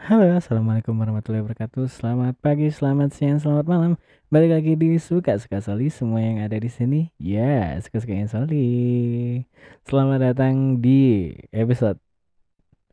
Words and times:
Halo, 0.00 0.32
assalamualaikum 0.32 0.96
warahmatullahi 0.96 1.44
wabarakatuh. 1.44 1.84
Selamat 1.92 2.32
pagi, 2.40 2.72
selamat 2.72 3.12
siang, 3.12 3.36
selamat 3.36 3.68
malam. 3.68 3.92
Balik 4.32 4.56
lagi 4.56 4.72
di 4.72 4.96
suka 4.96 5.36
suka 5.36 5.60
Soli. 5.60 5.92
Semua 5.92 6.24
yang 6.24 6.40
ada 6.40 6.56
di 6.56 6.72
sini, 6.72 7.12
ya 7.20 7.76
suka 7.84 8.00
suka 8.00 8.16
Soli. 8.24 9.44
Selamat 9.84 10.32
datang 10.32 10.80
di 10.80 11.36
episode 11.52 12.00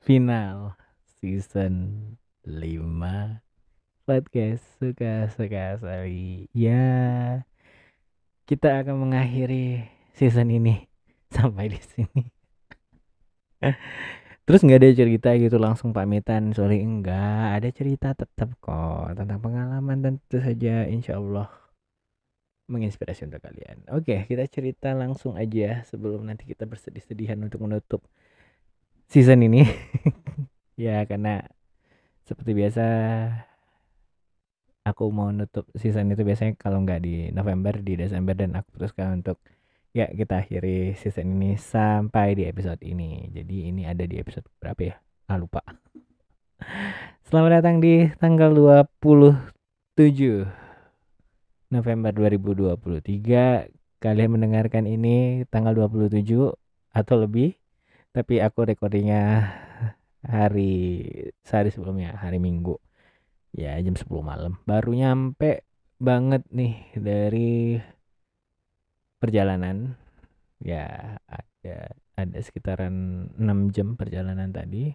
final 0.04 0.76
season 1.24 1.96
5 2.44 3.40
podcast 4.04 4.68
suka 4.76 5.32
suka 5.32 5.80
Soli. 5.80 6.52
Ya, 6.52 7.48
kita 8.44 8.84
akan 8.84 9.08
mengakhiri 9.08 9.88
season 10.12 10.52
ini 10.52 10.92
sampai 11.40 11.72
di 11.72 11.80
sini. 11.80 12.24
Terus 14.48 14.64
nggak 14.64 14.80
ada 14.80 14.90
cerita 14.96 15.30
gitu 15.36 15.60
langsung 15.60 15.92
pamitan 15.92 16.56
sorry 16.56 16.80
enggak 16.80 17.60
ada 17.60 17.68
cerita 17.68 18.16
tetap 18.16 18.56
kok 18.64 19.12
tentang 19.20 19.44
pengalaman 19.44 20.00
dan 20.00 20.14
tentu 20.24 20.40
saja 20.40 20.88
insya 20.88 21.20
Allah 21.20 21.52
menginspirasi 22.72 23.28
untuk 23.28 23.44
kalian. 23.44 23.84
Oke 23.92 24.24
kita 24.24 24.48
cerita 24.48 24.96
langsung 24.96 25.36
aja 25.36 25.84
sebelum 25.84 26.32
nanti 26.32 26.48
kita 26.48 26.64
bersedih-sedihan 26.64 27.36
untuk 27.44 27.60
menutup 27.68 28.08
season 29.12 29.44
ini. 29.44 29.68
ya 30.80 31.04
karena 31.04 31.44
seperti 32.24 32.56
biasa 32.56 32.86
aku 34.88 35.12
mau 35.12 35.28
nutup 35.36 35.68
season 35.76 36.08
itu 36.16 36.24
biasanya 36.24 36.56
kalau 36.56 36.88
nggak 36.88 37.04
di 37.04 37.36
November 37.36 37.84
di 37.84 38.00
Desember 38.00 38.32
dan 38.32 38.56
aku 38.56 38.80
putuskan 38.80 39.20
untuk 39.20 39.44
ya 39.98 40.06
kita 40.14 40.46
akhiri 40.46 40.94
season 40.94 41.42
ini 41.42 41.58
sampai 41.58 42.38
di 42.38 42.46
episode 42.46 42.78
ini. 42.86 43.34
Jadi 43.34 43.74
ini 43.74 43.82
ada 43.90 44.06
di 44.06 44.22
episode 44.22 44.46
berapa 44.62 44.94
ya? 44.94 44.96
Ah 45.26 45.42
lupa. 45.42 45.66
Selamat 47.26 47.60
datang 47.60 47.82
di 47.82 48.06
tanggal 48.22 48.54
27 48.54 49.98
November 51.74 52.14
2023. 52.14 53.74
Kalian 53.98 54.30
mendengarkan 54.38 54.86
ini 54.86 55.42
tanggal 55.50 55.74
27 55.74 56.54
atau 56.94 57.16
lebih. 57.18 57.58
Tapi 58.14 58.38
aku 58.38 58.70
recordingnya 58.70 59.50
hari 60.22 61.10
sehari 61.42 61.74
sebelumnya, 61.74 62.14
hari 62.22 62.38
Minggu. 62.38 62.78
Ya 63.50 63.74
jam 63.82 63.98
10 63.98 64.06
malam. 64.22 64.62
Baru 64.70 64.94
nyampe 64.94 65.66
banget 65.98 66.46
nih 66.54 66.86
dari 66.94 67.82
perjalanan. 69.22 69.98
Ya 70.58 71.18
ada 71.30 71.94
ada 72.18 72.38
sekitaran 72.42 73.28
6 73.38 73.76
jam 73.76 73.94
perjalanan 73.94 74.50
tadi. 74.50 74.94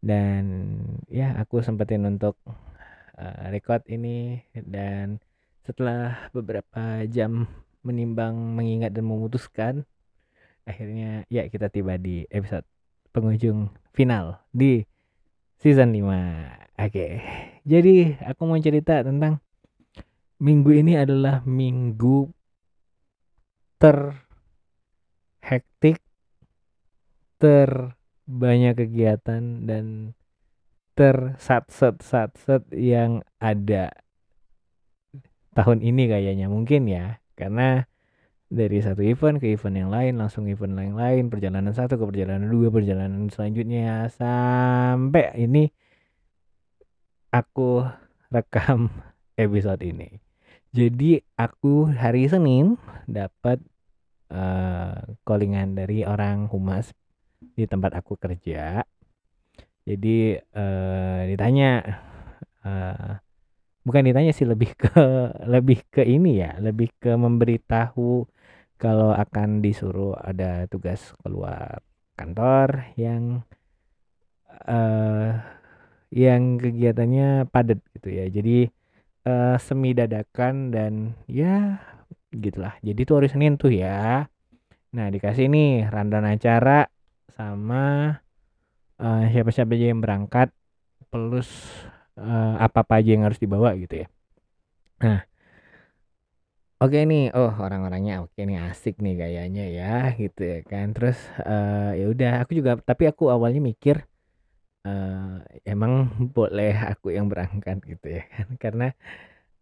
Dan 0.00 0.44
ya 1.08 1.36
aku 1.40 1.64
sempetin 1.64 2.04
untuk 2.04 2.36
uh, 3.16 3.44
record 3.48 3.86
ini. 3.88 4.44
Dan 4.52 5.20
setelah 5.66 6.30
beberapa 6.30 7.02
jam 7.10 7.50
menimbang 7.86 8.34
mengingat 8.54 8.94
dan 8.94 9.06
memutuskan 9.06 9.86
akhirnya 10.66 11.22
ya 11.30 11.46
kita 11.46 11.70
tiba 11.70 11.94
di 11.94 12.26
episode 12.26 12.66
penghujung 13.14 13.70
final 13.94 14.42
di 14.50 14.82
season 15.62 15.94
5 15.94 16.82
oke 16.86 17.06
jadi 17.62 17.94
aku 18.26 18.42
mau 18.42 18.58
cerita 18.58 19.06
tentang 19.06 19.38
minggu 20.42 20.70
ini 20.82 20.98
adalah 20.98 21.46
minggu 21.46 22.30
terhektik, 23.76 24.20
terbanyak 27.36 28.74
kegiatan 28.80 29.68
dan 29.68 30.16
tersat-set-sat-set 30.96 32.72
yang 32.72 33.20
ada 33.36 33.92
tahun 35.52 35.84
ini 35.84 36.08
kayaknya. 36.08 36.48
Mungkin 36.48 36.88
ya 36.88 37.20
karena 37.36 37.84
dari 38.48 38.80
satu 38.80 39.04
event 39.04 39.36
ke 39.42 39.52
event 39.52 39.76
yang 39.76 39.90
lain 39.92 40.16
langsung 40.16 40.48
event 40.48 40.72
lain 40.72 40.94
lain 40.96 41.28
perjalanan 41.28 41.74
satu 41.76 42.00
ke 42.00 42.04
perjalanan 42.08 42.48
dua 42.48 42.72
perjalanan 42.72 43.28
selanjutnya. 43.28 44.08
Sampai 44.08 45.36
ini 45.36 45.68
aku 47.28 47.84
rekam 48.32 48.88
episode 49.44 49.84
ini 49.84 50.25
jadi 50.76 51.24
aku 51.40 51.88
hari 51.88 52.28
Senin 52.28 52.76
dapat 53.08 53.64
uh, 54.28 55.16
callingan 55.24 55.72
dari 55.72 56.04
orang 56.04 56.52
humas 56.52 56.92
di 57.40 57.64
tempat 57.64 57.96
aku 57.96 58.20
kerja. 58.20 58.84
Jadi 59.88 60.36
uh, 60.36 61.20
ditanya 61.24 61.80
uh, 62.60 63.16
bukan 63.88 64.04
ditanya 64.04 64.36
sih 64.36 64.44
lebih 64.44 64.76
ke 64.76 64.92
lebih 65.54 65.80
ke 65.88 66.04
ini 66.04 66.44
ya, 66.44 66.60
lebih 66.60 66.92
ke 67.00 67.16
memberitahu 67.16 68.28
kalau 68.76 69.16
akan 69.16 69.64
disuruh 69.64 70.12
ada 70.20 70.68
tugas 70.68 71.16
keluar 71.24 71.80
kantor 72.20 72.92
yang 73.00 73.40
uh, 74.68 75.40
yang 76.12 76.60
kegiatannya 76.60 77.48
padat 77.48 77.80
gitu 77.96 78.12
ya. 78.12 78.28
Jadi 78.28 78.75
uh, 79.26 79.56
semi 79.58 79.92
dadakan 79.92 80.70
dan 80.70 81.18
ya 81.26 81.82
gitulah. 82.30 82.78
Jadi 82.80 83.00
tuh 83.02 83.20
hari 83.20 83.28
Senin 83.28 83.58
tuh 83.58 83.74
ya. 83.74 84.30
Nah, 84.94 85.06
dikasih 85.12 85.50
nih 85.50 85.90
rundown 85.92 86.24
acara 86.24 86.88
sama 87.34 88.16
uh, 88.96 89.22
siapa-siapa 89.28 89.76
aja 89.76 89.86
yang 89.92 90.00
berangkat 90.00 90.48
plus 91.12 91.50
uh, 92.16 92.56
apa-apa 92.56 93.02
aja 93.02 93.10
yang 93.12 93.24
harus 93.28 93.42
dibawa 93.42 93.76
gitu 93.76 94.06
ya. 94.06 94.08
Nah, 95.04 95.20
oke 96.80 96.96
nih, 96.96 97.34
oh 97.36 97.52
orang-orangnya 97.60 98.24
oke 98.24 98.40
nih 98.40 98.56
asik 98.72 99.04
nih 99.04 99.20
kayaknya 99.20 99.64
ya 99.68 99.94
gitu 100.16 100.40
ya 100.40 100.58
kan. 100.64 100.96
Terus 100.96 101.18
uh, 101.44 101.92
ya 101.92 102.06
udah 102.08 102.32
aku 102.40 102.56
juga 102.56 102.80
tapi 102.80 103.04
aku 103.10 103.28
awalnya 103.28 103.60
mikir 103.60 104.08
uh, 104.86 105.42
emang 105.66 106.06
boleh 106.30 106.72
aku 106.78 107.10
yang 107.10 107.26
berangkat 107.26 107.82
gitu 107.82 108.22
ya 108.22 108.22
kan? 108.30 108.48
Karena 108.62 108.88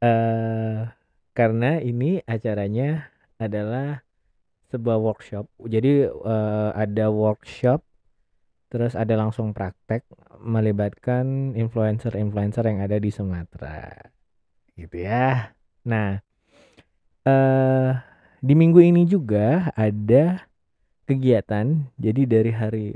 uh, 0.04 0.92
karena 1.34 1.82
ini 1.82 2.22
acaranya 2.28 3.10
adalah 3.42 4.06
sebuah 4.70 4.98
workshop. 5.02 5.50
Jadi 5.66 6.06
uh, 6.06 6.70
ada 6.76 7.10
workshop 7.10 7.82
terus 8.70 8.98
ada 8.98 9.14
langsung 9.14 9.54
praktek 9.54 10.02
melibatkan 10.42 11.54
influencer-influencer 11.54 12.66
yang 12.66 12.82
ada 12.82 12.98
di 12.98 13.10
Sumatera 13.10 13.90
gitu 14.74 14.98
ya. 14.98 15.54
Nah 15.86 16.18
uh, 17.26 17.90
di 18.42 18.54
minggu 18.54 18.82
ini 18.82 19.06
juga 19.06 19.70
ada 19.78 20.46
kegiatan. 21.06 21.86
Jadi 21.98 22.22
dari 22.26 22.50
hari 22.50 22.88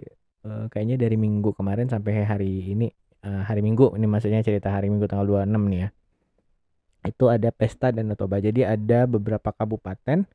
uh, 0.49 0.67
kayaknya 0.73 0.97
dari 0.97 1.21
minggu 1.21 1.53
kemarin 1.53 1.87
sampai 1.93 2.25
hari 2.25 2.73
ini 2.73 2.89
uh, 3.25 3.45
hari 3.45 3.61
minggu 3.61 3.95
ini 3.95 4.09
maksudnya 4.09 4.41
cerita 4.41 4.73
hari 4.73 4.89
minggu 4.89 5.05
tanggal 5.05 5.45
26 5.45 5.53
nih 5.69 5.81
ya. 5.85 5.89
Itu 7.07 7.31
ada 7.31 7.49
pesta 7.55 7.95
Danau 7.95 8.19
Toba 8.19 8.43
jadi 8.43 8.75
ada 8.75 9.07
beberapa 9.07 9.55
kabupaten 9.55 10.27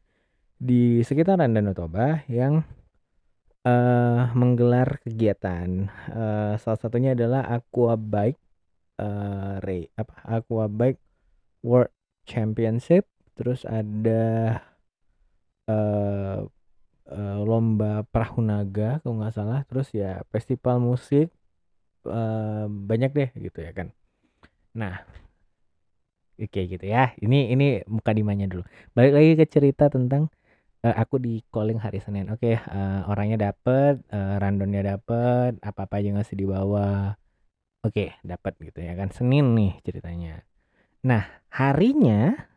di 0.62 1.04
sekitaran 1.04 1.52
Danau 1.52 1.76
Toba 1.76 2.24
yang 2.32 2.64
uh, 3.68 4.32
menggelar 4.38 5.02
kegiatan. 5.04 5.90
Uh, 6.08 6.54
salah 6.62 6.80
satunya 6.80 7.18
adalah 7.18 7.44
Aqua 7.50 8.00
Bike 8.00 8.40
uh, 9.02 9.60
Ray 9.64 9.90
apa 9.98 10.16
Aqua 10.24 10.70
Bike 10.70 11.02
World 11.66 11.92
Championship. 12.24 13.08
Terus 13.34 13.66
ada 13.66 14.62
uh, 15.68 16.46
uh, 17.10 17.42
lomba 17.44 18.08
perahu 18.08 18.40
naga 18.40 19.00
kalau 19.04 19.20
nggak 19.20 19.36
salah. 19.36 19.60
Terus 19.68 19.92
ya 19.92 20.24
festival 20.32 20.80
musik 20.80 21.32
uh, 22.08 22.68
banyak 22.68 23.12
deh 23.12 23.30
gitu 23.40 23.60
ya 23.64 23.72
kan. 23.76 23.92
Nah 24.76 25.04
oke 26.40 26.62
gitu 26.68 26.86
ya. 26.86 27.16
Ini 27.20 27.54
ini 27.54 27.82
muka 27.88 28.12
dimanya 28.16 28.48
dulu. 28.48 28.64
Balik 28.96 29.14
lagi 29.16 29.32
ke 29.40 29.46
cerita 29.50 29.88
tentang 29.92 30.32
uh, 30.84 30.96
aku 30.96 31.20
di 31.20 31.44
calling 31.52 31.80
hari 31.80 32.00
Senin. 32.04 32.32
Oke 32.32 32.56
uh, 32.56 33.02
orangnya 33.10 33.52
dapet 33.52 34.04
uh, 34.12 34.38
randonnya 34.40 34.96
dapet 34.96 35.60
apa 35.64 35.88
apa 35.88 35.96
aja 36.00 36.10
ngasih 36.16 36.38
dibawa. 36.40 37.16
Oke 37.84 38.16
dapat 38.24 38.56
gitu 38.64 38.80
ya 38.80 38.96
kan. 38.96 39.12
Senin 39.12 39.56
nih 39.56 39.80
ceritanya. 39.84 40.44
Nah 41.04 41.28
harinya 41.52 42.50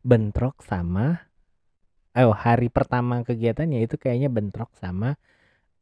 bentrok 0.00 0.64
sama 0.64 1.29
oh 2.26 2.34
hari 2.34 2.68
pertama 2.68 3.22
kegiatannya 3.22 3.86
itu 3.86 3.96
kayaknya 4.00 4.28
bentrok 4.32 4.72
sama 4.76 5.16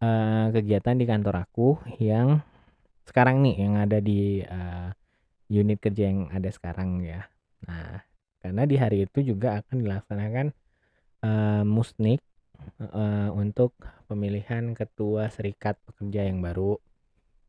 uh, 0.03 0.47
kegiatan 0.55 0.95
di 0.99 1.05
kantor 1.09 1.47
aku 1.49 1.79
yang 1.99 2.43
sekarang 3.09 3.41
nih 3.41 3.57
yang 3.65 3.75
ada 3.81 3.99
di 4.05 4.45
uh, 4.45 4.93
unit 5.49 5.81
kerja 5.81 6.13
yang 6.13 6.29
ada 6.29 6.53
sekarang 6.53 7.01
ya. 7.01 7.25
Nah, 7.65 8.05
karena 8.45 8.63
di 8.69 8.77
hari 8.77 9.09
itu 9.09 9.25
juga 9.25 9.65
akan 9.65 9.77
dilaksanakan 9.81 10.47
uh, 11.25 11.65
musnik 11.65 12.21
uh, 12.85 13.33
untuk 13.33 13.73
pemilihan 14.07 14.77
ketua 14.77 15.33
serikat 15.33 15.81
pekerja 15.89 16.29
yang 16.29 16.45
baru. 16.45 16.77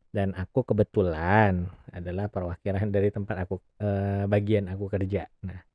dan 0.10 0.34
aku 0.34 0.66
kebetulan 0.66 1.70
adalah 1.94 2.26
perwakilan 2.34 2.90
dari 2.90 3.14
tempat 3.14 3.46
aku 3.46 3.62
uh, 3.78 4.26
bagian 4.26 4.66
aku 4.66 4.90
kerja. 4.90 5.30
Nah, 5.46 5.69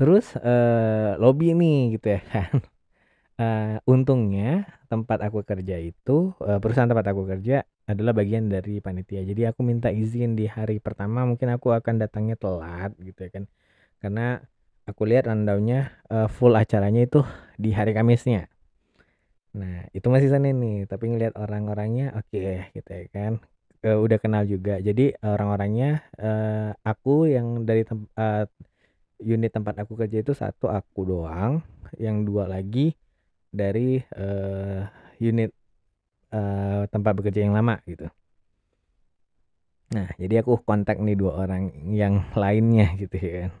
terus 0.00 0.32
uh, 0.40 1.20
lobby 1.20 1.52
nih 1.52 2.00
gitu 2.00 2.16
ya 2.16 2.20
kan. 2.24 2.56
Uh, 3.36 3.76
untungnya 3.92 4.64
tempat 4.88 5.20
aku 5.20 5.44
kerja 5.44 5.76
itu 5.76 6.32
uh, 6.40 6.56
perusahaan 6.56 6.88
tempat 6.88 7.12
aku 7.12 7.28
kerja 7.28 7.68
adalah 7.84 8.16
bagian 8.16 8.48
dari 8.48 8.80
panitia. 8.80 9.20
Jadi 9.20 9.44
aku 9.44 9.60
minta 9.60 9.92
izin 9.92 10.40
di 10.40 10.48
hari 10.48 10.80
pertama 10.80 11.28
mungkin 11.28 11.52
aku 11.52 11.76
akan 11.76 12.00
datangnya 12.00 12.40
telat 12.40 12.96
gitu 12.96 13.28
ya 13.28 13.30
kan. 13.36 13.44
Karena 14.00 14.40
aku 14.88 15.04
lihat 15.04 15.28
rundownnya 15.28 15.92
full 16.32 16.56
acaranya 16.56 17.04
itu 17.04 17.20
di 17.60 17.76
hari 17.76 17.92
Kamisnya. 17.92 18.48
Nah, 19.50 19.90
itu 19.90 20.06
masih 20.06 20.30
Senin 20.30 20.62
nih, 20.62 20.86
tapi 20.86 21.10
ngelihat 21.10 21.34
orang-orangnya 21.34 22.14
oke 22.14 22.70
gitu 22.70 22.90
ya 22.90 23.04
kan. 23.10 23.42
Uh, 23.80 23.96
udah 23.96 24.18
kenal 24.20 24.44
juga. 24.44 24.76
Jadi 24.78 25.16
orang-orangnya 25.24 26.04
uh, 26.20 26.70
aku 26.84 27.32
yang 27.32 27.64
dari 27.64 27.82
tem 27.82 28.04
uh, 28.12 28.44
unit 29.20 29.52
tempat 29.52 29.84
aku 29.84 29.96
kerja 29.96 30.24
itu 30.24 30.32
satu 30.32 30.68
aku 30.72 31.06
doang, 31.06 31.60
yang 32.00 32.24
dua 32.24 32.48
lagi 32.48 32.96
dari 33.52 34.00
uh, 34.16 34.86
unit 35.20 35.52
uh, 36.32 36.88
tempat 36.88 37.12
bekerja 37.16 37.44
yang 37.44 37.54
lama 37.54 37.78
gitu. 37.84 38.08
Nah, 39.90 40.06
jadi 40.16 40.46
aku 40.46 40.62
kontak 40.62 41.02
nih 41.02 41.18
dua 41.18 41.46
orang 41.46 41.70
yang 41.90 42.24
lainnya 42.42 42.94
gitu 42.96 43.16
ya 43.18 43.32
kan. 43.46 43.52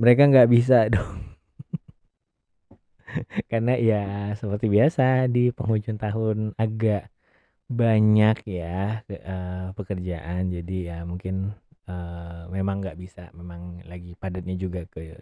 Mereka 0.00 0.22
nggak 0.28 0.50
bisa 0.50 0.86
dong 0.94 1.32
karena 3.50 3.76
ya 3.76 4.02
seperti 4.40 4.66
biasa 4.72 5.28
di 5.28 5.52
penghujung 5.52 6.00
tahun 6.00 6.56
agak 6.56 7.12
banyak 7.68 8.36
ya 8.48 9.04
uh, 9.08 9.72
pekerjaan 9.76 10.52
jadi 10.52 10.76
ya 10.92 10.98
mungkin 11.08 11.56
uh, 11.88 12.46
memang 12.50 12.82
nggak 12.82 12.98
bisa 12.98 13.30
memang 13.34 13.82
lagi 13.86 14.14
padatnya 14.18 14.54
juga 14.58 14.84
ke 14.86 15.16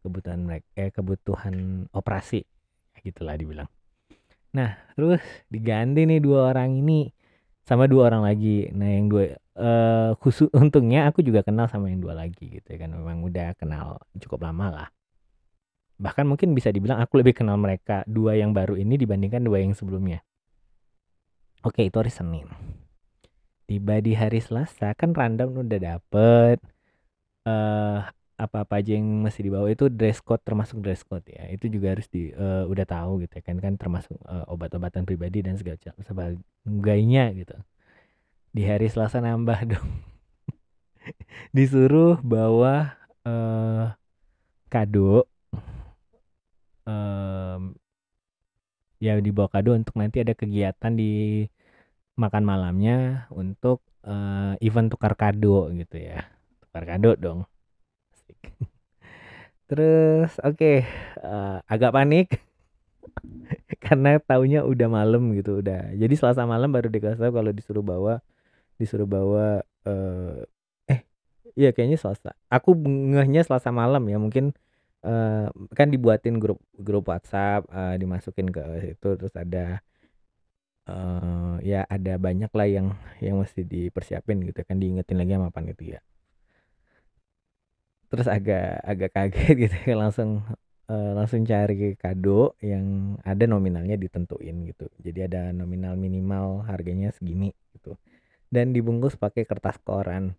kebutuhan 0.00 0.40
mereka 0.44 0.66
eh, 0.76 0.92
kebutuhan 0.92 1.86
operasi 1.92 2.44
gitulah 3.00 3.36
dibilang 3.36 3.68
nah 4.52 4.76
terus 4.92 5.22
diganti 5.48 6.04
nih 6.04 6.20
dua 6.20 6.52
orang 6.52 6.76
ini 6.80 7.08
sama 7.64 7.88
dua 7.88 8.12
orang 8.12 8.28
lagi 8.28 8.68
nah 8.76 8.88
yang 8.88 9.08
dua 9.08 9.36
uh, 9.56 10.12
khusus 10.20 10.52
untungnya 10.60 11.08
aku 11.08 11.24
juga 11.24 11.40
kenal 11.40 11.68
sama 11.68 11.88
yang 11.88 12.00
dua 12.02 12.12
lagi 12.12 12.60
gitu 12.60 12.66
ya 12.66 12.78
kan 12.84 12.92
memang 12.92 13.24
udah 13.24 13.56
kenal 13.56 14.00
cukup 14.20 14.44
lama 14.48 14.66
lah 14.68 14.88
Bahkan 16.00 16.24
mungkin 16.24 16.56
bisa 16.56 16.72
dibilang 16.72 16.96
aku 17.04 17.20
lebih 17.20 17.36
kenal 17.36 17.60
mereka 17.60 18.00
dua 18.08 18.32
yang 18.32 18.56
baru 18.56 18.80
ini 18.80 18.96
dibandingkan 18.96 19.44
dua 19.44 19.60
yang 19.60 19.76
sebelumnya. 19.76 20.24
Oke, 21.60 21.84
itu 21.84 21.92
hari 22.00 22.08
Senin. 22.08 22.48
Tiba 23.70 24.02
di 24.02 24.18
hari 24.18 24.42
Selasa 24.42 24.90
kan 24.98 25.14
random 25.14 25.62
udah 25.62 25.78
dapet 25.78 26.58
uh, 27.46 28.02
apa-apa 28.34 28.82
aja 28.82 28.98
yang 28.98 29.22
mesti 29.22 29.46
dibawa 29.46 29.70
itu 29.70 29.86
dress 29.86 30.18
code 30.18 30.42
termasuk 30.42 30.82
dress 30.82 31.06
code 31.06 31.22
ya. 31.30 31.46
Itu 31.54 31.70
juga 31.70 31.94
harus 31.94 32.10
di 32.10 32.34
uh, 32.34 32.66
udah 32.66 32.82
tahu 32.82 33.22
gitu 33.22 33.38
ya 33.38 33.42
kan 33.46 33.62
kan 33.62 33.78
termasuk 33.78 34.18
uh, 34.26 34.42
obat-obatan 34.50 35.06
pribadi 35.06 35.46
dan 35.46 35.54
segala 35.54 35.78
sebagainya 36.02 37.30
gitu. 37.38 37.54
Di 38.50 38.66
hari 38.66 38.90
Selasa 38.90 39.22
nambah 39.22 39.60
dong. 39.70 39.88
Disuruh 41.54 42.18
bawa 42.26 42.98
uh, 43.22 43.94
kado 44.66 45.30
um, 46.90 47.78
ya 48.98 49.14
dibawa 49.22 49.46
kado 49.46 49.78
untuk 49.78 49.94
nanti 49.94 50.26
ada 50.26 50.34
kegiatan 50.34 50.90
di 50.90 51.46
makan 52.20 52.44
malamnya 52.44 53.24
untuk 53.32 53.80
uh, 54.04 54.52
event 54.60 54.92
tukar 54.92 55.16
kado 55.16 55.72
gitu 55.72 55.96
ya. 55.96 56.28
Tukar 56.60 56.84
kado 56.84 57.16
dong. 57.16 57.40
Terus 59.68 60.36
oke 60.44 60.56
okay, 60.60 60.76
uh, 61.24 61.64
eh, 61.64 61.72
agak 61.72 61.96
panik. 61.96 62.28
Karena 63.84 64.20
taunya 64.20 64.60
udah 64.62 64.88
malam 64.92 65.32
gitu 65.32 65.64
udah. 65.64 65.96
Jadi 65.96 66.14
selasa 66.20 66.44
malam 66.44 66.68
baru 66.68 66.92
dikasih 66.92 67.16
tahu 67.16 67.32
kalau 67.32 67.50
disuruh 67.56 67.84
bawa 67.84 68.20
disuruh 68.76 69.08
bawa 69.08 69.64
uh, 69.88 70.44
eh 70.84 71.00
iya 71.56 71.72
kayaknya 71.72 71.96
selasa. 71.96 72.36
Aku 72.52 72.76
ngehnya 72.84 73.40
selasa 73.48 73.72
malam 73.72 74.04
ya 74.06 74.20
mungkin 74.20 74.52
uh, 75.04 75.48
kan 75.72 75.88
dibuatin 75.88 76.36
grup 76.36 76.60
grup 76.76 77.08
WhatsApp, 77.08 77.64
uh, 77.72 77.96
dimasukin 77.96 78.52
ke 78.52 78.60
situ 78.84 79.08
terus 79.16 79.34
ada 79.36 79.80
uh, 80.90 81.54
ya 81.62 81.86
ada 81.86 82.18
banyak 82.18 82.50
lah 82.50 82.66
yang 82.66 82.86
yang 83.22 83.38
mesti 83.38 83.62
dipersiapin 83.62 84.42
gitu 84.42 84.60
kan 84.66 84.82
diingetin 84.82 85.16
lagi 85.16 85.38
sama 85.38 85.54
panitia. 85.54 86.02
Terus 88.10 88.26
agak 88.26 88.82
agak 88.82 89.10
kaget 89.14 89.54
gitu 89.70 89.76
ya 89.86 89.94
langsung 89.94 90.42
uh, 90.90 91.12
langsung 91.14 91.46
cari 91.46 91.94
kado 91.94 92.58
yang 92.58 93.16
ada 93.22 93.46
nominalnya 93.46 93.94
ditentuin 93.94 94.66
gitu. 94.66 94.90
Jadi 94.98 95.30
ada 95.30 95.54
nominal 95.54 95.94
minimal 95.94 96.66
harganya 96.66 97.14
segini 97.14 97.54
gitu. 97.78 97.94
Dan 98.50 98.74
dibungkus 98.74 99.14
pakai 99.14 99.46
kertas 99.46 99.78
koran 99.78 100.34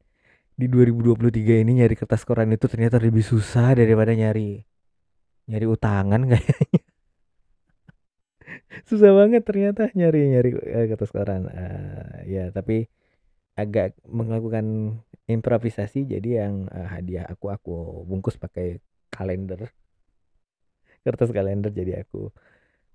di 0.60 0.68
2023 0.68 1.64
ini 1.64 1.82
nyari 1.82 1.96
kertas 1.96 2.28
koran 2.28 2.52
itu 2.52 2.68
ternyata 2.68 3.00
lebih 3.00 3.24
susah 3.24 3.72
daripada 3.72 4.12
nyari 4.12 4.62
nyari 5.48 5.66
utangan 5.66 6.22
kayaknya 6.32 6.81
susah 8.88 9.12
banget 9.12 9.44
ternyata 9.44 9.92
nyari 9.94 10.32
nyari 10.32 10.50
uh, 10.56 10.86
kertas 10.92 11.12
uh, 11.12 12.24
ya 12.24 12.50
tapi 12.56 12.88
agak 13.60 14.00
melakukan 14.08 14.98
improvisasi 15.28 16.08
jadi 16.08 16.46
yang 16.48 16.72
uh, 16.72 16.88
hadiah 16.88 17.28
aku 17.28 17.52
aku 17.52 18.04
bungkus 18.08 18.40
pakai 18.40 18.80
kalender. 19.12 19.70
Kertas 21.04 21.34
kalender 21.34 21.74
jadi 21.74 22.06
aku 22.06 22.32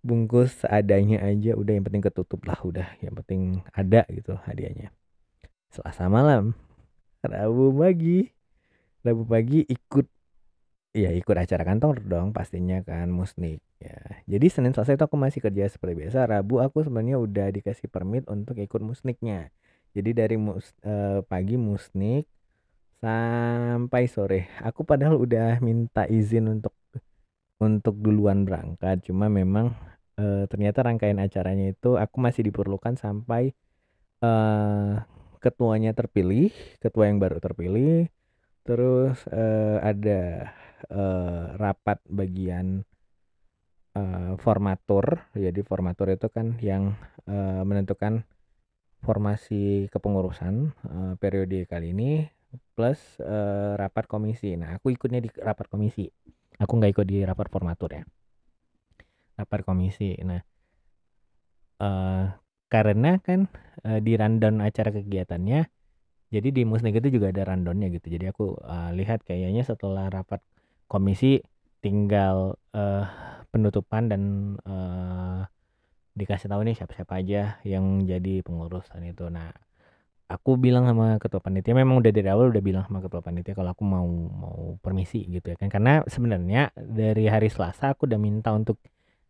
bungkus 0.00 0.64
seadanya 0.64 1.22
aja. 1.26 1.54
Udah 1.54 1.72
yang 1.76 1.84
penting 1.84 2.04
ketutup 2.04 2.40
lah 2.48 2.58
udah. 2.64 2.88
Yang 3.04 3.14
penting 3.22 3.42
ada 3.74 4.06
gitu 4.08 4.38
hadiahnya. 4.46 4.90
Selasa 5.70 6.08
malam 6.08 6.54
Rabu 7.26 7.74
pagi 7.74 8.30
Rabu 9.02 9.26
pagi 9.26 9.66
ikut 9.66 10.06
ya 10.96 11.10
ikut 11.12 11.36
acara 11.36 11.62
kantor 11.68 12.00
dong 12.08 12.32
pastinya 12.32 12.80
kan 12.80 13.12
musnik. 13.12 13.60
Ya 13.76 14.00
jadi 14.24 14.46
Senin 14.48 14.72
Selasa 14.72 14.96
itu 14.96 15.04
aku 15.04 15.20
masih 15.20 15.44
kerja 15.44 15.68
seperti 15.68 15.94
biasa 16.06 16.24
Rabu 16.24 16.64
aku 16.64 16.80
sebenarnya 16.80 17.20
udah 17.20 17.52
dikasih 17.52 17.92
permit 17.92 18.24
untuk 18.32 18.56
ikut 18.56 18.80
musniknya. 18.80 19.52
Jadi 19.92 20.10
dari 20.16 20.36
mus 20.40 20.72
eh, 20.80 21.20
pagi 21.28 21.60
musnik 21.60 22.24
sampai 23.04 24.02
sore. 24.08 24.48
Aku 24.64 24.82
padahal 24.88 25.20
udah 25.20 25.60
minta 25.60 26.08
izin 26.08 26.48
untuk 26.48 26.72
untuk 27.60 27.96
duluan 28.00 28.44
berangkat 28.48 29.04
cuma 29.04 29.28
memang 29.28 29.76
eh, 30.16 30.48
ternyata 30.48 30.84
rangkaian 30.88 31.20
acaranya 31.20 31.72
itu 31.76 32.00
aku 32.00 32.16
masih 32.24 32.48
diperlukan 32.48 32.96
sampai 32.96 33.52
eh, 34.24 34.94
ketuanya 35.44 35.92
terpilih, 35.92 36.50
ketua 36.82 37.06
yang 37.06 37.22
baru 37.22 37.38
terpilih, 37.38 38.10
terus 38.66 39.22
uh, 39.30 39.78
ada 39.78 40.50
uh, 40.90 41.56
rapat 41.56 42.02
bagian 42.08 42.84
uh, 43.96 44.34
formatur. 44.40 45.26
Jadi 45.32 45.60
formatur 45.64 46.12
itu 46.12 46.28
kan 46.28 46.58
yang 46.60 46.96
uh, 47.28 47.62
menentukan 47.62 48.24
formasi 49.04 49.86
kepengurusan 49.92 50.72
uh, 50.88 51.12
periode 51.20 51.68
kali 51.68 51.92
ini 51.92 52.26
plus 52.74 53.20
uh, 53.20 53.76
rapat 53.76 54.08
komisi. 54.08 54.56
Nah, 54.56 54.76
aku 54.80 54.92
ikutnya 54.92 55.20
di 55.20 55.28
rapat 55.40 55.68
komisi. 55.68 56.08
Aku 56.56 56.80
nggak 56.80 56.92
ikut 56.96 57.06
di 57.06 57.20
rapat 57.22 57.52
formatur 57.52 57.92
ya. 57.92 58.02
Rapat 59.36 59.60
komisi. 59.68 60.16
Nah, 60.24 60.40
uh, 61.80 62.32
karena 62.66 63.20
kan 63.22 63.46
uh, 63.86 64.00
di 64.02 64.18
rundown 64.18 64.58
acara 64.64 64.90
kegiatannya 64.90 65.70
jadi 66.26 66.48
di 66.50 66.62
musnik 66.66 66.98
itu 66.98 67.14
juga 67.14 67.30
ada 67.30 67.54
rundownnya 67.54 67.88
gitu 67.94 68.10
jadi 68.10 68.34
aku 68.34 68.58
uh, 68.58 68.90
lihat 68.92 69.22
kayaknya 69.22 69.62
setelah 69.62 70.10
rapat 70.10 70.42
komisi 70.86 71.42
tinggal 71.82 72.58
uh, 72.74 73.04
penutupan 73.50 74.10
dan 74.10 74.22
uh, 74.66 75.46
dikasih 76.16 76.48
tahu 76.48 76.64
nih 76.64 76.74
siapa-siapa 76.74 77.12
aja 77.20 77.60
yang 77.62 78.08
jadi 78.08 78.40
pengurusan 78.40 79.04
itu. 79.04 79.28
Nah 79.28 79.52
aku 80.26 80.58
bilang 80.58 80.90
sama 80.90 81.22
ketua 81.22 81.38
panitia 81.38 81.76
memang 81.76 82.02
udah 82.02 82.10
dari 82.10 82.26
awal 82.26 82.50
udah 82.50 82.64
bilang 82.64 82.82
sama 82.88 82.98
ketua 82.98 83.22
panitia 83.22 83.54
kalau 83.54 83.70
aku 83.70 83.84
mau 83.86 84.06
mau 84.08 84.58
permisi 84.80 85.22
gitu 85.28 85.52
ya 85.52 85.56
kan. 85.60 85.68
Karena 85.68 86.02
sebenarnya 86.08 86.72
dari 86.74 87.28
hari 87.30 87.52
Selasa 87.52 87.94
aku 87.94 88.08
udah 88.08 88.18
minta 88.18 88.50
untuk 88.50 88.80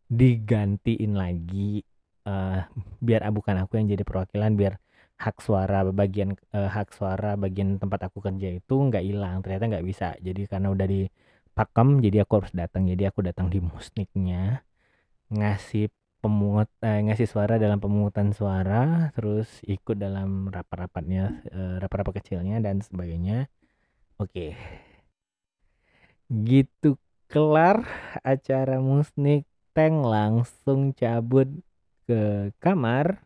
digantiin 0.06 1.18
lagi 1.18 1.82
uh, 2.30 2.62
biar 3.02 3.26
bukan 3.34 3.58
aku 3.66 3.82
yang 3.82 3.90
jadi 3.90 4.06
perwakilan 4.06 4.54
biar 4.54 4.78
hak 5.16 5.42
suara 5.42 5.82
bagian 5.90 6.36
uh, 6.54 6.70
hak 6.70 6.92
suara 6.94 7.34
bagian 7.34 7.80
tempat 7.82 8.06
aku 8.06 8.22
kerja 8.22 8.56
itu 8.56 8.74
nggak 8.74 9.04
hilang. 9.04 9.42
Ternyata 9.42 9.64
nggak 9.76 9.86
bisa. 9.86 10.14
Jadi 10.22 10.46
karena 10.46 10.70
udah 10.70 10.86
di 10.86 11.04
pakem 11.56 12.04
jadi 12.04 12.22
aku 12.28 12.44
harus 12.44 12.52
datang 12.52 12.84
jadi 12.84 13.08
aku 13.10 13.24
datang 13.24 13.48
di 13.48 13.58
musniknya 13.64 14.60
ngasih 15.32 15.88
pemungut 16.26 16.68
eh, 16.82 17.00
ngasih 17.06 17.28
suara 17.30 17.54
dalam 17.60 17.78
pemungutan 17.78 18.34
suara, 18.34 19.14
terus 19.14 19.62
ikut 19.62 19.94
dalam 19.94 20.50
rapat-rapatnya, 20.50 21.24
eh, 21.46 21.74
rapat-rapat 21.78 22.18
kecilnya 22.18 22.58
dan 22.58 22.82
sebagainya. 22.82 23.46
Oke. 24.18 24.58
Gitu 26.26 26.98
kelar 27.30 27.86
acara 28.26 28.82
musnik 28.82 29.46
Teng 29.76 30.02
langsung 30.02 30.96
cabut 30.96 31.46
ke 32.08 32.48
kamar 32.62 33.20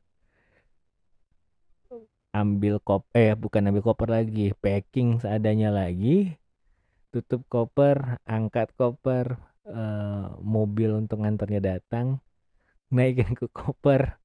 ambil 2.34 2.82
kop 2.82 3.06
eh 3.14 3.34
bukan 3.38 3.70
ambil 3.70 3.82
koper 3.86 4.08
lagi 4.10 4.50
packing 4.58 5.18
seadanya 5.22 5.70
lagi 5.70 6.38
tutup 7.10 7.42
koper 7.50 8.22
angkat 8.26 8.70
koper 8.78 9.38
eh, 9.66 10.26
mobil 10.42 10.90
untuk 10.96 11.22
ngantornya 11.22 11.60
datang 11.60 12.22
naikin 12.90 13.34
ke 13.38 13.46
koper. 13.50 14.18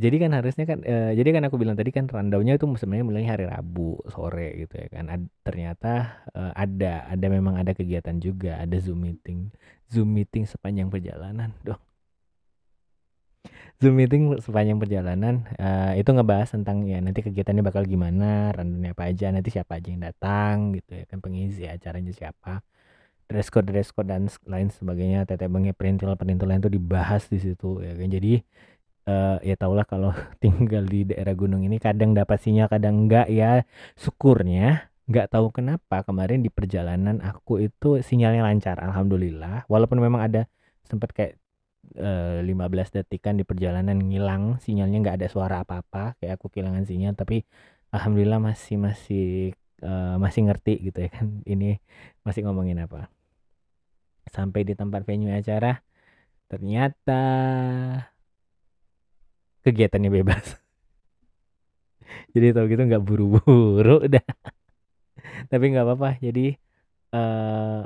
Jadi 0.00 0.16
kan 0.16 0.32
harusnya 0.32 0.64
kan 0.64 0.80
eh, 0.80 1.12
jadi 1.12 1.28
kan 1.36 1.42
aku 1.44 1.60
bilang 1.60 1.76
tadi 1.76 1.92
kan 1.92 2.08
rundownnya 2.08 2.56
itu 2.56 2.64
sebenarnya 2.72 3.06
mulai 3.06 3.24
hari 3.28 3.44
Rabu 3.44 4.00
sore 4.08 4.56
gitu 4.64 4.80
ya 4.80 4.88
kan. 4.88 5.12
Ad, 5.12 5.28
ternyata 5.44 6.24
eh, 6.32 6.52
ada 6.56 7.04
ada 7.10 7.26
memang 7.28 7.60
ada 7.60 7.76
kegiatan 7.76 8.16
juga 8.16 8.56
ada 8.56 8.76
zoom 8.80 9.04
meeting 9.04 9.52
zoom 9.92 10.08
meeting 10.16 10.48
sepanjang 10.48 10.88
perjalanan 10.88 11.52
dong 11.66 11.89
Zoom 13.80 13.96
meeting 13.96 14.36
sepanjang 14.44 14.76
perjalanan 14.76 15.48
uh, 15.56 15.96
itu 15.96 16.12
ngebahas 16.12 16.52
tentang 16.52 16.84
ya 16.84 17.00
nanti 17.00 17.24
kegiatannya 17.24 17.64
bakal 17.64 17.88
gimana, 17.88 18.52
rundownnya 18.52 18.92
apa 18.92 19.08
aja, 19.08 19.32
nanti 19.32 19.48
siapa 19.48 19.80
aja 19.80 19.88
yang 19.88 20.04
datang 20.04 20.76
gitu 20.76 21.00
ya 21.00 21.04
kan 21.08 21.24
pengisi 21.24 21.64
acaranya 21.64 22.12
siapa, 22.12 22.60
dress 23.24 23.48
code 23.48 23.72
dress 23.72 23.88
code 23.96 24.12
dan 24.12 24.28
lain 24.44 24.68
sebagainya, 24.68 25.24
tetebengnya 25.24 25.72
perintil 25.72 26.12
perintilan 26.12 26.60
itu 26.60 26.68
dibahas 26.68 27.24
di 27.32 27.40
situ 27.40 27.80
ya 27.80 27.96
kan. 27.96 28.08
Jadi 28.12 28.44
uh, 29.08 29.40
ya 29.40 29.56
tahulah 29.56 29.88
kalau 29.88 30.12
tinggal 30.44 30.84
di 30.84 31.08
daerah 31.08 31.32
gunung 31.32 31.64
ini 31.64 31.80
kadang 31.80 32.12
dapat 32.12 32.36
sinyal 32.36 32.68
kadang 32.68 33.08
enggak 33.08 33.32
ya. 33.32 33.64
Syukurnya 33.96 34.92
nggak 35.10 35.26
tahu 35.32 35.50
kenapa 35.56 36.04
kemarin 36.06 36.44
di 36.44 36.52
perjalanan 36.52 37.18
aku 37.24 37.64
itu 37.64 37.98
sinyalnya 37.98 38.46
lancar 38.46 38.78
alhamdulillah 38.78 39.66
walaupun 39.66 39.98
memang 39.98 40.22
ada 40.22 40.46
sempat 40.86 41.10
kayak 41.10 41.34
eh, 41.34 41.49
15 41.98 42.46
detikan 42.94 43.34
di 43.34 43.42
perjalanan 43.42 43.98
ngilang 43.98 44.62
sinyalnya 44.62 44.98
nggak 45.02 45.16
ada 45.18 45.28
suara 45.28 45.66
apa-apa 45.66 46.14
kayak 46.22 46.38
aku 46.38 46.46
kehilangan 46.46 46.86
sinyal 46.86 47.18
tapi 47.18 47.42
alhamdulillah 47.90 48.38
masih 48.38 48.78
masih 48.78 49.28
uh, 49.82 50.16
masih 50.22 50.46
ngerti 50.46 50.90
gitu 50.90 50.98
ya 51.04 51.10
kan 51.10 51.26
ini 51.52 51.80
masih 52.22 52.46
ngomongin 52.46 52.80
apa. 52.84 53.10
Sampai 54.30 54.62
di 54.62 54.78
tempat 54.78 55.02
venue 55.02 55.32
acara 55.34 55.82
ternyata 56.46 57.22
kegiatannya 59.66 60.10
bebas. 60.10 60.46
Jadi 62.34 62.54
tau 62.54 62.66
gitu 62.70 62.82
nggak 62.86 63.02
buru-buru 63.02 64.02
udah. 64.06 64.26
Tapi 65.50 65.64
nggak 65.74 65.84
apa-apa 65.84 66.16
jadi 66.22 66.56
uh, 67.12 67.84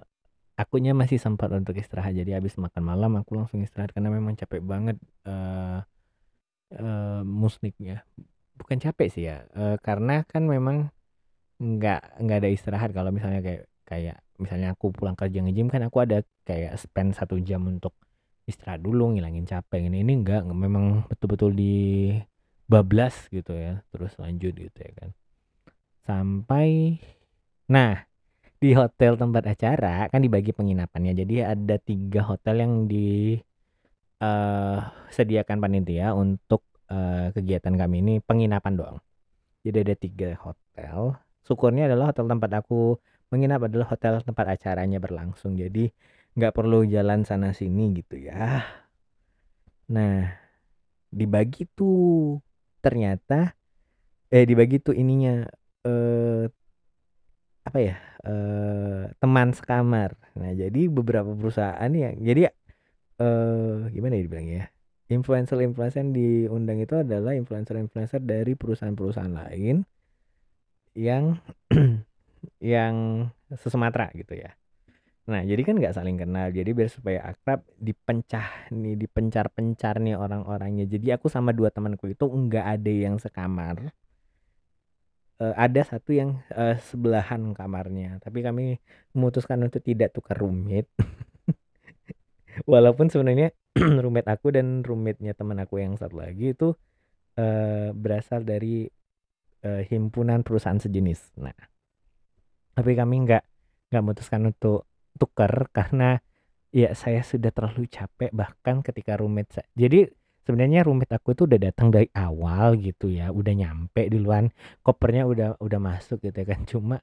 akunya 0.55 0.95
masih 0.95 1.19
sempat 1.19 1.51
untuk 1.51 1.75
istirahat 1.75 2.15
jadi 2.15 2.39
habis 2.39 2.55
makan 2.55 2.83
malam 2.87 3.19
aku 3.19 3.35
langsung 3.35 3.59
istirahat 3.63 3.91
karena 3.91 4.11
memang 4.15 4.39
capek 4.39 4.63
banget 4.63 4.97
uh, 5.27 5.83
uh, 6.79 7.23
musniknya. 7.27 8.07
Bukan 8.55 8.79
capek 8.79 9.09
sih 9.11 9.27
ya 9.27 9.43
uh, 9.59 9.77
karena 9.83 10.23
kan 10.23 10.47
memang 10.47 10.95
nggak 11.59 12.23
nggak 12.23 12.39
ada 12.39 12.51
istirahat. 12.51 12.91
Kalau 12.95 13.11
misalnya 13.11 13.43
kayak 13.43 13.67
kayak 13.85 14.17
misalnya 14.39 14.75
aku 14.75 14.91
pulang 14.95 15.19
kerja 15.19 15.43
nge-gym 15.43 15.71
kan 15.71 15.83
aku 15.87 16.03
ada 16.03 16.23
kayak 16.47 16.79
spend 16.79 17.15
satu 17.15 17.39
jam 17.43 17.63
untuk 17.67 17.95
istirahat 18.47 18.83
dulu 18.83 19.15
ngilangin 19.15 19.47
capek 19.47 19.89
ini 19.89 20.05
ini 20.05 20.21
enggak 20.21 20.45
memang 20.47 21.09
betul-betul 21.09 21.55
di 21.57 22.15
bablas 22.65 23.29
gitu 23.29 23.53
ya 23.57 23.83
terus 23.91 24.15
lanjut 24.23 24.55
gitu 24.55 24.79
ya 24.79 24.93
kan. 24.95 25.11
Sampai 26.05 26.99
nah 27.67 28.07
di 28.65 28.73
hotel 28.73 29.21
tempat 29.21 29.45
acara 29.45 30.09
kan 30.09 30.25
dibagi 30.25 30.57
penginapannya. 30.57 31.13
Jadi 31.13 31.45
ada 31.45 31.77
tiga 31.77 32.25
hotel 32.25 32.65
yang 32.65 32.73
eh, 32.89 33.45
uh, 34.25 35.61
panitia 35.61 36.17
untuk 36.17 36.65
uh, 36.89 37.29
kegiatan 37.37 37.77
kami 37.77 38.01
ini 38.01 38.15
penginapan 38.25 38.73
doang. 38.73 38.99
Jadi 39.61 39.77
ada 39.85 39.95
tiga 40.01 40.31
hotel. 40.41 41.13
Syukurnya 41.45 41.93
adalah 41.93 42.09
hotel 42.17 42.25
tempat 42.25 42.65
aku 42.65 42.97
menginap 43.29 43.69
adalah 43.69 43.85
hotel 43.93 44.25
tempat 44.25 44.57
acaranya 44.57 44.97
berlangsung. 44.97 45.61
Jadi 45.61 45.93
nggak 46.33 46.57
perlu 46.57 46.89
jalan 46.89 47.29
sana 47.29 47.53
sini 47.53 47.93
gitu 48.01 48.17
ya. 48.17 48.65
Nah 49.93 50.41
dibagi 51.13 51.69
tuh 51.77 52.41
ternyata 52.81 53.53
eh 54.33 54.49
dibagi 54.49 54.81
tuh 54.81 54.97
ininya 54.97 55.45
eh 55.85 56.49
apa 57.65 57.79
ya 57.81 57.97
uh, 58.25 59.13
teman 59.21 59.53
sekamar. 59.53 60.17
Nah, 60.35 60.51
jadi 60.57 60.89
beberapa 60.89 61.31
perusahaan 61.37 61.91
yang 61.93 62.17
jadi 62.19 62.51
uh, 63.21 63.89
gimana 63.93 64.19
ya 64.19 64.23
dibilangnya? 64.25 64.65
Influencer-influencer 65.13 66.01
yang 66.01 66.13
diundang 66.17 66.81
itu 66.81 66.97
adalah 66.97 67.37
influencer-influencer 67.37 68.25
dari 68.25 68.57
perusahaan-perusahaan 68.57 69.37
lain 69.37 69.85
yang 70.97 71.37
yang 72.75 73.29
sesumatera 73.53 74.09
gitu 74.17 74.33
ya. 74.41 74.57
Nah, 75.25 75.41
jadi 75.41 75.61
kan 75.65 75.81
nggak 75.81 75.97
saling 75.97 76.21
kenal. 76.21 76.53
Jadi 76.53 76.71
biar 76.77 76.89
supaya 76.93 77.21
akrab 77.33 77.65
dipencah 77.81 78.73
nih, 78.73 78.97
dipencar-pencar 78.97 80.01
nih 80.01 80.17
orang-orangnya. 80.21 80.85
Jadi 80.85 81.17
aku 81.17 81.33
sama 81.33 81.57
dua 81.57 81.73
temanku 81.73 82.13
itu 82.13 82.25
nggak 82.29 82.67
ada 82.81 82.93
yang 82.93 83.17
sekamar 83.17 83.93
uh, 85.41 85.55
ada 85.55 85.83
satu 85.83 86.15
yang 86.15 86.43
uh, 86.53 86.77
sebelahan 86.79 87.55
kamarnya 87.57 88.21
tapi 88.23 88.45
kami 88.45 88.79
memutuskan 89.17 89.63
untuk 89.65 89.83
tidak 89.83 90.15
tukar 90.15 90.39
roommate 90.39 90.91
walaupun 92.71 93.11
sebenarnya 93.11 93.51
roommate 94.03 94.31
aku 94.31 94.55
dan 94.55 94.87
roommate-nya 94.87 95.35
teman 95.35 95.59
aku 95.59 95.83
yang 95.83 95.99
satu 95.99 96.23
lagi 96.23 96.55
itu 96.55 96.75
uh, 97.39 97.91
berasal 97.91 98.47
dari 98.47 98.87
uh, 99.67 99.83
himpunan 99.83 100.47
perusahaan 100.47 100.79
sejenis. 100.79 101.35
Nah 101.43 101.57
tapi 102.75 102.99
kami 102.99 103.23
nggak 103.27 103.45
nggak 103.91 104.03
memutuskan 104.03 104.51
untuk 104.51 104.91
tukar 105.15 105.71
karena 105.71 106.19
ya 106.75 106.91
saya 106.99 107.23
sudah 107.23 107.55
terlalu 107.55 107.87
capek 107.87 108.35
bahkan 108.35 108.83
ketika 108.83 109.15
roommate 109.15 109.55
saya 109.55 109.69
jadi 109.79 110.11
sebenarnya 110.45 110.85
rumit 110.85 111.09
aku 111.09 111.33
tuh 111.33 111.49
udah 111.49 111.61
datang 111.73 111.89
dari 111.89 112.09
awal 112.13 112.77
gitu 112.77 113.09
ya 113.09 113.33
udah 113.33 113.55
nyampe 113.57 114.07
di 114.13 114.21
luar 114.21 114.47
kopernya 114.85 115.25
udah 115.25 115.49
udah 115.59 115.81
masuk 115.81 116.21
gitu 116.21 116.45
ya 116.45 116.47
kan. 116.47 116.61
Cuma 116.71 116.97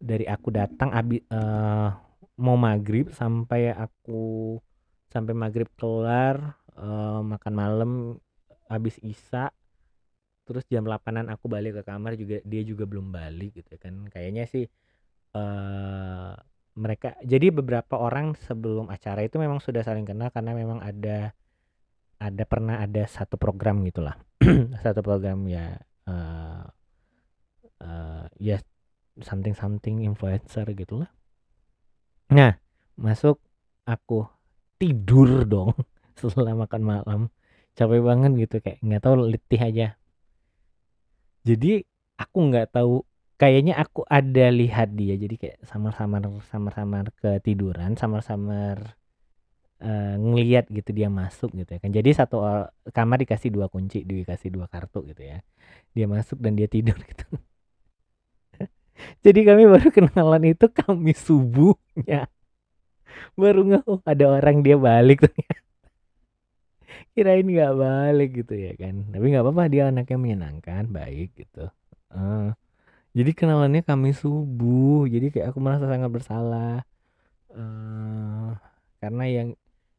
dari 0.00 0.24
aku 0.28 0.48
datang 0.52 0.92
abi 0.92 1.20
uh, 1.32 1.92
mau 2.40 2.56
maghrib 2.56 3.12
sampai 3.12 3.72
aku 3.72 4.56
sampai 5.12 5.34
maghrib 5.36 5.68
kelar 5.76 6.56
uh, 6.76 7.20
makan 7.20 7.52
malam 7.52 7.90
habis 8.70 8.96
isa 9.02 9.50
terus 10.48 10.64
jam 10.66 10.82
8 10.82 11.30
aku 11.30 11.46
balik 11.46 11.78
ke 11.78 11.82
kamar 11.84 12.18
juga 12.18 12.42
dia 12.42 12.62
juga 12.64 12.84
belum 12.84 13.12
balik 13.12 13.60
gitu 13.64 13.76
kan. 13.80 14.08
Kayaknya 14.12 14.44
sih 14.48 14.64
uh, 15.36 16.32
mereka 16.74 17.18
jadi 17.22 17.50
beberapa 17.50 17.98
orang 17.98 18.38
sebelum 18.46 18.88
acara 18.88 19.26
itu 19.26 19.36
memang 19.36 19.60
sudah 19.60 19.82
saling 19.82 20.06
kenal 20.06 20.30
karena 20.30 20.54
memang 20.54 20.80
ada 20.80 21.34
ada 22.20 22.44
pernah 22.44 22.76
ada 22.84 23.08
satu 23.08 23.40
program 23.40 23.80
gitulah. 23.88 24.20
Satu 24.84 25.00
program 25.00 25.48
ya 25.48 25.80
uh, 26.04 26.64
uh, 27.80 28.24
ya 28.36 28.60
something 29.24 29.56
something 29.56 30.04
influencer 30.04 30.68
gitulah. 30.76 31.08
Nah 32.28 32.60
masuk 33.00 33.40
aku 33.88 34.28
tidur 34.76 35.48
dong 35.48 35.72
setelah 36.20 36.52
makan 36.52 36.82
malam. 36.84 37.20
Capek 37.72 38.04
banget 38.04 38.36
gitu 38.36 38.56
kayak 38.60 38.78
nggak 38.84 39.00
tahu 39.00 39.14
letih 39.32 39.60
aja. 39.64 39.88
Jadi 41.48 41.80
aku 42.20 42.38
nggak 42.52 42.76
tahu 42.76 43.00
kayaknya 43.40 43.80
aku 43.80 44.04
ada 44.04 44.52
lihat 44.52 44.92
dia. 44.92 45.16
Jadi 45.16 45.40
kayak 45.40 45.58
samar-samar 45.64 46.20
samar-samar 46.52 47.08
ketiduran 47.16 47.96
samar-samar 47.96 48.99
uh, 49.80 50.14
ngelihat 50.20 50.68
gitu 50.68 50.90
dia 50.92 51.08
masuk 51.08 51.50
gitu 51.56 51.70
ya 51.76 51.80
kan. 51.80 51.90
Jadi 51.90 52.10
satu 52.14 52.44
kamar 52.92 53.24
dikasih 53.24 53.50
dua 53.52 53.66
kunci, 53.72 54.04
dikasih 54.04 54.52
dua 54.52 54.68
kartu 54.68 55.04
gitu 55.08 55.22
ya. 55.24 55.40
Dia 55.96 56.06
masuk 56.06 56.38
dan 56.38 56.54
dia 56.54 56.68
tidur 56.70 56.96
gitu. 57.10 57.26
Jadi 59.24 59.40
kami 59.48 59.64
baru 59.64 59.88
kenalan 59.88 60.44
itu 60.52 60.66
kami 60.68 61.16
subuhnya. 61.16 62.28
Baru 63.34 63.64
nggak 63.66 63.84
oh, 63.88 64.00
ada 64.04 64.24
orang 64.28 64.60
dia 64.60 64.76
balik 64.76 65.24
tuh. 65.24 65.34
Kirain 67.16 67.44
nggak 67.44 67.74
balik 67.74 68.30
gitu 68.44 68.54
ya 68.54 68.72
kan. 68.76 69.08
Tapi 69.08 69.24
nggak 69.32 69.44
apa-apa 69.44 69.64
dia 69.72 69.88
anaknya 69.88 70.18
menyenangkan, 70.20 70.84
baik 70.92 71.32
gitu. 71.36 71.72
Uh, 72.12 72.52
jadi 73.16 73.30
kenalannya 73.34 73.82
kami 73.82 74.14
subuh. 74.14 75.08
Jadi 75.08 75.32
kayak 75.34 75.52
aku 75.52 75.58
merasa 75.58 75.88
sangat 75.90 76.10
bersalah. 76.12 76.84
Uh, 77.50 78.54
karena 79.02 79.24
yang 79.26 79.48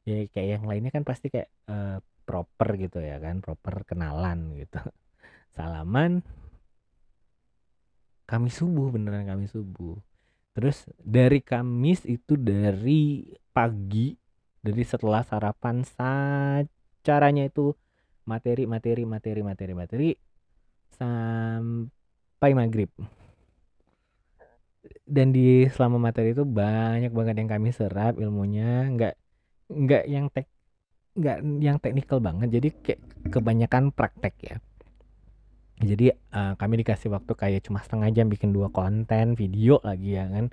ya 0.07 0.25
kayak 0.33 0.49
yang 0.59 0.65
lainnya 0.65 0.91
kan 0.93 1.05
pasti 1.05 1.29
kayak 1.29 1.49
uh, 1.69 2.01
proper 2.25 2.79
gitu 2.79 3.01
ya 3.01 3.17
kan 3.19 3.41
proper 3.43 3.83
kenalan 3.85 4.55
gitu. 4.57 4.79
Salaman. 5.55 6.23
Kamis 8.29 8.63
subuh 8.63 8.87
beneran 8.95 9.27
Kamis 9.27 9.51
subuh. 9.51 9.99
Terus 10.55 10.87
dari 10.95 11.43
Kamis 11.43 12.07
itu 12.07 12.39
dari 12.39 13.27
pagi 13.51 14.15
dari 14.61 14.83
setelah 14.85 15.25
sarapan 15.25 15.83
caranya 17.01 17.43
itu 17.43 17.73
materi 18.29 18.69
materi 18.69 19.03
materi 19.03 19.41
materi 19.41 19.73
materi 19.73 20.09
sampai 20.95 22.51
maghrib. 22.55 22.91
Dan 25.03 25.35
di 25.35 25.67
selama 25.67 25.99
materi 25.99 26.31
itu 26.31 26.47
banyak 26.47 27.11
banget 27.11 27.35
yang 27.35 27.49
kami 27.51 27.75
serap 27.75 28.15
ilmunya 28.15 28.87
nggak 28.95 29.20
nggak 29.71 30.03
yang 30.11 30.27
tek 30.27 30.47
nggak 31.15 31.37
yang 31.63 31.77
teknikal 31.79 32.19
banget. 32.19 32.59
Jadi 32.59 32.69
kayak 32.83 33.01
kebanyakan 33.31 33.95
praktek 33.95 34.35
ya. 34.43 34.55
Jadi 35.81 36.13
uh, 36.13 36.53
kami 36.61 36.85
dikasih 36.85 37.09
waktu 37.09 37.33
kayak 37.33 37.65
cuma 37.65 37.81
setengah 37.81 38.13
jam 38.13 38.29
bikin 38.29 38.53
dua 38.53 38.69
konten 38.69 39.33
video 39.33 39.81
lagi 39.81 40.13
ya 40.13 40.29
kan. 40.29 40.45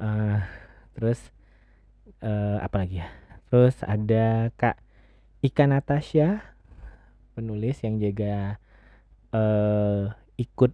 Uh, 0.00 0.38
terus 0.96 1.20
uh, 2.24 2.58
apa 2.64 2.86
lagi 2.86 3.04
ya? 3.04 3.08
Terus 3.52 3.76
ada 3.84 4.48
kak 4.56 4.80
Ika 5.44 5.68
Natasha 5.68 6.40
penulis 7.36 7.76
yang 7.84 8.00
juga 8.00 8.56
uh, 9.36 10.08
ikut 10.40 10.72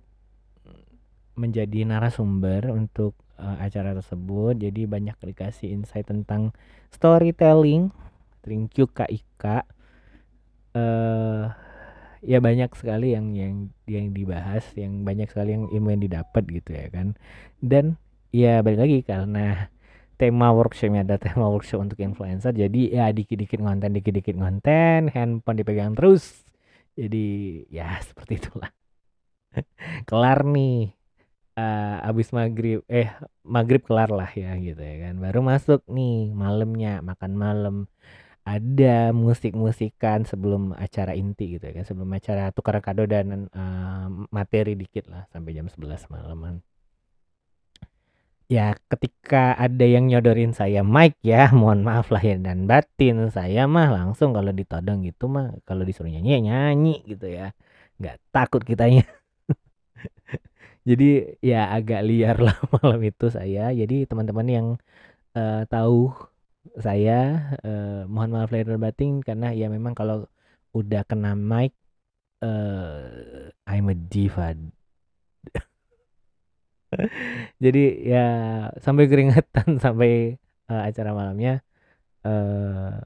menjadi 1.35 1.89
narasumber 1.89 2.69
untuk 2.71 3.17
uh, 3.41 3.57
acara 3.59 3.97
tersebut. 3.97 4.61
Jadi 4.61 4.85
banyak 4.85 5.17
dikasih 5.17 5.73
insight 5.73 6.07
tentang 6.07 6.53
storytelling. 6.93 7.89
Thank 8.45 8.77
you 8.77 8.87
Kak 8.87 9.09
Ika. 9.09 9.65
Uh, 10.77 11.51
ya 12.21 12.39
banyak 12.39 12.71
sekali 12.77 13.17
yang 13.17 13.33
yang 13.33 13.73
yang 13.89 14.13
dibahas, 14.13 14.63
yang 14.77 15.03
banyak 15.03 15.33
sekali 15.33 15.57
yang 15.57 15.67
ilmu 15.73 15.89
yang 15.97 16.03
didapat 16.05 16.45
gitu 16.47 16.71
ya 16.77 16.87
kan. 16.93 17.17
Dan 17.59 17.97
ya 18.31 18.63
balik 18.63 18.81
lagi 18.85 18.99
karena 19.03 19.73
tema 20.21 20.53
workshopnya 20.53 21.01
ada 21.03 21.17
tema 21.17 21.49
workshop 21.49 21.81
untuk 21.81 21.99
influencer 22.05 22.53
jadi 22.53 22.81
ya 22.93 23.07
dikit-dikit 23.09 23.57
ngonten 23.57 23.97
dikit-dikit 23.97 24.37
ngonten 24.37 25.09
handphone 25.09 25.57
dipegang 25.57 25.97
terus 25.97 26.45
jadi 26.93 27.27
ya 27.73 27.97
seperti 28.09 28.37
itulah 28.37 28.69
kelar 30.05 30.45
nih 30.45 30.93
uh, 31.61 32.09
abis 32.09 32.33
maghrib 32.33 32.81
eh 32.89 33.13
maghrib 33.45 33.83
kelar 33.85 34.11
lah 34.11 34.31
ya 34.33 34.57
gitu 34.57 34.81
ya 34.81 34.97
kan. 35.09 35.15
Baru 35.21 35.41
masuk 35.45 35.81
nih 35.87 36.33
malamnya 36.33 37.05
makan 37.05 37.33
malam. 37.37 37.77
Ada 38.41 39.13
musik-musikan 39.13 40.25
sebelum 40.25 40.73
acara 40.75 41.13
inti 41.13 41.61
gitu 41.61 41.65
ya 41.71 41.73
kan 41.77 41.85
sebelum 41.85 42.11
acara 42.17 42.49
tukar 42.57 42.81
kado 42.81 43.05
dan 43.05 43.53
uh, 43.53 44.09
materi 44.33 44.73
dikit 44.75 45.07
lah 45.13 45.29
sampai 45.29 45.53
jam 45.53 45.69
11 45.69 46.09
malaman. 46.09 46.65
Ya 48.51 48.75
ketika 48.91 49.55
ada 49.55 49.87
yang 49.87 50.11
nyodorin 50.11 50.51
saya 50.57 50.83
mic 50.83 51.15
ya 51.23 51.53
mohon 51.59 51.87
maaf 51.87 52.11
lah 52.11 52.25
ya 52.25 52.41
dan 52.41 52.65
batin. 52.67 53.29
Saya 53.31 53.69
mah 53.71 53.93
langsung 53.93 54.33
kalau 54.35 54.51
ditodong 54.51 55.05
gitu 55.07 55.29
mah 55.31 55.55
kalau 55.69 55.85
disuruh 55.87 56.11
nyanyi 56.11 56.41
ya 56.41 56.41
nyanyi 56.41 56.95
gitu 57.07 57.29
ya. 57.31 57.53
Nggak 58.01 58.17
takut 58.35 58.65
kitanya 58.65 59.05
jadi 60.89 61.37
ya 61.45 61.69
agak 61.77 62.01
liar 62.09 62.37
lah 62.41 62.57
malam 62.81 63.01
itu 63.05 63.29
saya. 63.29 63.69
Jadi 63.73 64.09
teman-teman 64.09 64.47
yang 64.49 64.67
uh, 65.37 65.63
tahu 65.69 66.13
saya 66.77 67.53
uh, 67.65 68.05
mohon 68.09 68.33
maaf 68.33 68.53
lahir 68.53 68.77
batin 68.81 69.21
karena 69.25 69.53
ya 69.53 69.69
memang 69.69 69.93
kalau 69.97 70.29
udah 70.73 71.03
kena 71.05 71.37
mic 71.37 71.73
uh, 72.41 73.53
I'm 73.69 73.93
a 73.93 73.97
diva. 73.97 74.57
Jadi 77.65 77.83
ya 78.09 78.27
sampai 78.81 79.05
keringetan 79.07 79.79
sampai 79.85 80.41
uh, 80.73 80.83
acara 80.89 81.13
malamnya 81.13 81.61
uh, 82.25 83.05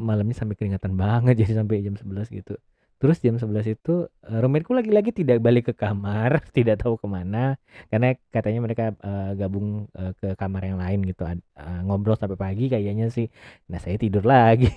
malamnya 0.00 0.36
sampai 0.36 0.56
keringetan 0.56 0.96
banget. 0.96 1.44
Jadi 1.44 1.52
sampai 1.60 1.84
jam 1.84 1.94
11 1.96 2.32
gitu 2.32 2.56
terus 2.98 3.22
jam 3.22 3.38
11 3.38 3.78
itu 3.78 4.10
uh, 4.10 4.38
roommateku 4.42 4.74
lagi-lagi 4.74 5.14
tidak 5.14 5.38
balik 5.38 5.70
ke 5.70 5.74
kamar 5.74 6.42
tidak 6.56 6.82
tahu 6.82 6.98
ke 6.98 7.06
mana. 7.06 7.54
Karena 7.88 8.18
katanya 8.34 8.60
mereka 8.62 8.84
uh, 9.00 9.32
gabung 9.38 9.86
uh, 9.94 10.12
ke 10.18 10.34
kamar 10.34 10.66
yang 10.66 10.78
lain 10.82 11.06
gitu. 11.06 11.22
Uh, 11.24 11.80
ngobrol 11.86 12.18
sampai 12.18 12.34
pagi 12.34 12.66
kayaknya 12.66 13.08
sih. 13.08 13.30
Nah 13.70 13.78
saya 13.78 13.96
tidur 13.96 14.26
lagi. 14.34 14.70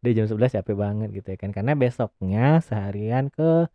Udah 0.00 0.12
jam 0.14 0.26
11 0.30 0.62
capek 0.62 0.76
banget 0.78 1.08
gitu 1.10 1.28
ya 1.34 1.38
kan. 1.42 1.50
Karena 1.50 1.74
besoknya 1.74 2.62
seharian 2.62 3.26
ke 3.28 3.66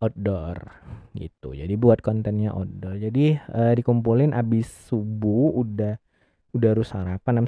outdoor 0.00 0.70
gitu. 1.12 1.52
Jadi 1.52 1.74
buat 1.76 2.00
kontennya 2.00 2.54
outdoor. 2.54 2.96
Jadi 2.96 3.36
uh, 3.50 3.74
dikumpulin 3.74 4.32
abis 4.32 4.70
subuh 4.88 5.60
udah 5.60 6.00
udah 6.50 6.68
harus 6.74 6.90
sarapan 6.90 7.42
dan 7.42 7.44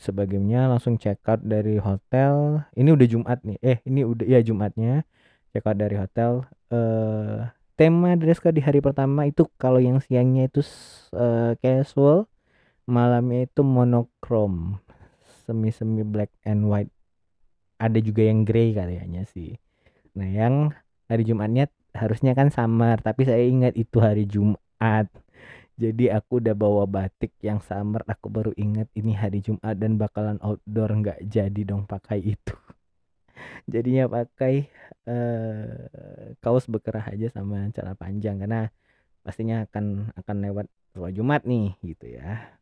sebagainya 0.00 0.70
langsung 0.70 0.96
check 0.96 1.20
out 1.28 1.40
dari 1.44 1.76
hotel. 1.76 2.64
Ini 2.72 2.88
udah 2.92 3.06
Jumat 3.06 3.38
nih. 3.44 3.58
Eh 3.60 3.78
ini 3.84 4.02
udah 4.02 4.24
ya 4.24 4.40
Jumatnya. 4.40 5.04
Check 5.52 5.64
out 5.68 5.76
dari 5.76 5.96
hotel. 5.96 6.44
Uh, 6.72 7.46
tema 7.76 8.16
dress 8.16 8.40
code 8.40 8.56
di 8.56 8.64
hari 8.64 8.80
pertama 8.80 9.28
itu 9.28 9.44
kalau 9.60 9.78
yang 9.78 10.00
siangnya 10.00 10.48
itu 10.48 10.64
uh, 11.12 11.52
casual 11.60 12.26
malamnya 12.88 13.44
itu 13.44 13.60
monokrom 13.60 14.80
semi 15.44 15.70
semi 15.70 16.02
black 16.02 16.32
and 16.48 16.64
white. 16.66 16.90
Ada 17.76 18.00
juga 18.00 18.24
yang 18.24 18.48
grey 18.48 18.72
kayaknya 18.72 19.28
sih. 19.28 19.60
Nah 20.16 20.28
yang 20.32 20.72
hari 21.06 21.28
Jumatnya 21.28 21.68
harusnya 21.92 22.32
kan 22.32 22.48
summer 22.48 22.96
tapi 23.00 23.24
saya 23.28 23.44
ingat 23.44 23.76
itu 23.76 23.96
hari 24.00 24.24
Jumat 24.24 25.08
jadi 25.76 26.16
aku 26.16 26.40
udah 26.40 26.56
bawa 26.56 26.88
batik 26.88 27.36
yang 27.44 27.60
summer 27.60 28.00
aku 28.08 28.32
baru 28.32 28.52
ingat 28.56 28.88
ini 28.96 29.12
hari 29.12 29.44
Jumat 29.44 29.76
dan 29.76 30.00
bakalan 30.00 30.40
outdoor 30.40 30.88
nggak 30.88 31.20
jadi 31.28 31.62
dong 31.68 31.84
pakai 31.84 32.32
itu. 32.32 32.56
Jadinya 33.72 34.08
pakai 34.08 34.72
uh, 35.04 35.84
kaos 36.40 36.64
bekerah 36.64 37.12
aja 37.12 37.28
sama 37.28 37.68
celana 37.76 37.92
panjang 37.92 38.40
karena 38.40 38.72
pastinya 39.20 39.68
akan 39.68 40.16
akan 40.16 40.36
lewat 40.48 40.66
sholat 40.96 41.12
Jumat 41.12 41.44
nih 41.44 41.76
gitu 41.84 42.08
ya. 42.08 42.56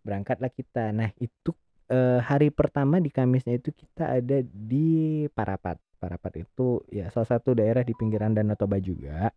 Berangkatlah 0.00 0.48
kita. 0.48 0.88
Nah 0.96 1.12
itu 1.20 1.52
uh, 1.92 2.24
hari 2.24 2.48
pertama 2.48 2.96
di 2.96 3.12
Kamisnya 3.12 3.60
itu 3.60 3.76
kita 3.76 4.24
ada 4.24 4.40
di 4.40 5.28
Parapat. 5.36 5.76
Parapat 6.00 6.48
itu 6.48 6.80
ya 6.88 7.12
salah 7.12 7.28
satu 7.28 7.52
daerah 7.52 7.84
di 7.84 7.92
pinggiran 7.92 8.32
Danau 8.32 8.56
Toba 8.56 8.80
juga. 8.80 9.28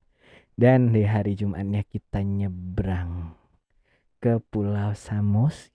Dan 0.56 0.94
di 0.94 1.08
hari 1.08 1.34
Jumatnya 1.36 1.82
kita 1.88 2.22
nyebrang 2.22 3.34
ke 4.22 4.38
Pulau 4.52 4.94
Samosir 4.94 5.72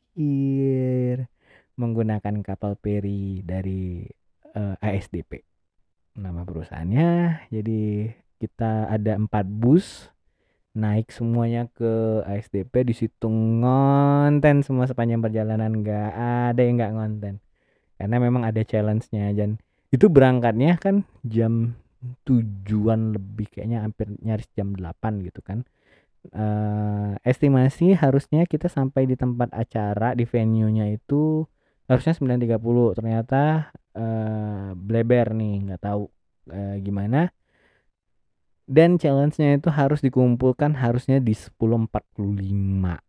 menggunakan 1.76 2.40
kapal 2.40 2.78
peri 2.78 3.42
dari 3.44 4.06
uh, 4.56 4.76
eh, 4.80 4.96
ASDP. 4.96 5.42
Nama 6.16 6.46
perusahaannya. 6.46 7.10
Jadi 7.52 8.08
kita 8.40 8.88
ada 8.92 9.16
empat 9.16 9.44
bus 9.48 10.12
naik 10.76 11.08
semuanya 11.08 11.72
ke 11.72 12.20
ASDP 12.28 12.84
di 12.84 12.92
situ 12.92 13.32
ngonten 13.32 14.60
semua 14.60 14.84
sepanjang 14.84 15.24
perjalanan 15.24 15.72
nggak 15.72 16.10
ada 16.52 16.60
yang 16.60 16.76
nggak 16.76 16.92
ngonten 16.92 17.34
karena 17.96 18.16
memang 18.20 18.44
ada 18.44 18.60
challenge-nya 18.60 19.32
dan 19.32 19.56
itu 19.88 20.12
berangkatnya 20.12 20.76
kan 20.76 21.08
jam 21.24 21.80
tujuan 22.24 23.16
lebih 23.16 23.48
kayaknya 23.50 23.82
hampir 23.82 24.12
nyaris 24.22 24.48
jam 24.54 24.72
8 24.74 25.26
gitu 25.26 25.40
kan. 25.42 25.64
Uh, 26.34 27.14
estimasi 27.22 27.94
harusnya 27.94 28.50
kita 28.50 28.66
sampai 28.66 29.06
di 29.06 29.14
tempat 29.14 29.54
acara 29.54 30.10
di 30.18 30.26
venue-nya 30.26 30.90
itu 30.90 31.46
harusnya 31.86 32.18
9.30 32.18 32.98
ternyata 32.98 33.70
uh, 33.94 34.74
bleber 34.74 35.38
nih 35.38 35.54
nggak 35.70 35.82
tahu 35.82 36.10
uh, 36.50 36.76
gimana. 36.82 37.30
Dan 38.66 38.98
challenge-nya 38.98 39.62
itu 39.62 39.70
harus 39.70 40.02
dikumpulkan 40.02 40.74
harusnya 40.74 41.22
di 41.22 41.38
10.45 41.38 43.06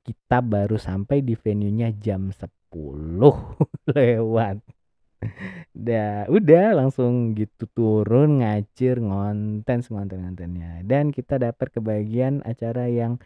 kita 0.00 0.38
baru 0.42 0.74
sampai 0.74 1.22
di 1.22 1.36
venue-nya 1.36 1.92
jam 1.94 2.34
10 2.34 2.50
lewat 3.94 4.56
Dah, 5.76 6.24
udah 6.32 6.80
langsung 6.80 7.36
gitu 7.36 7.68
turun 7.76 8.40
ngacir 8.40 9.04
ngonten 9.04 9.84
ngontennya 9.84 10.80
dan 10.80 11.12
kita 11.12 11.36
dapat 11.36 11.68
kebagian 11.76 12.40
acara 12.40 12.88
yang 12.88 13.20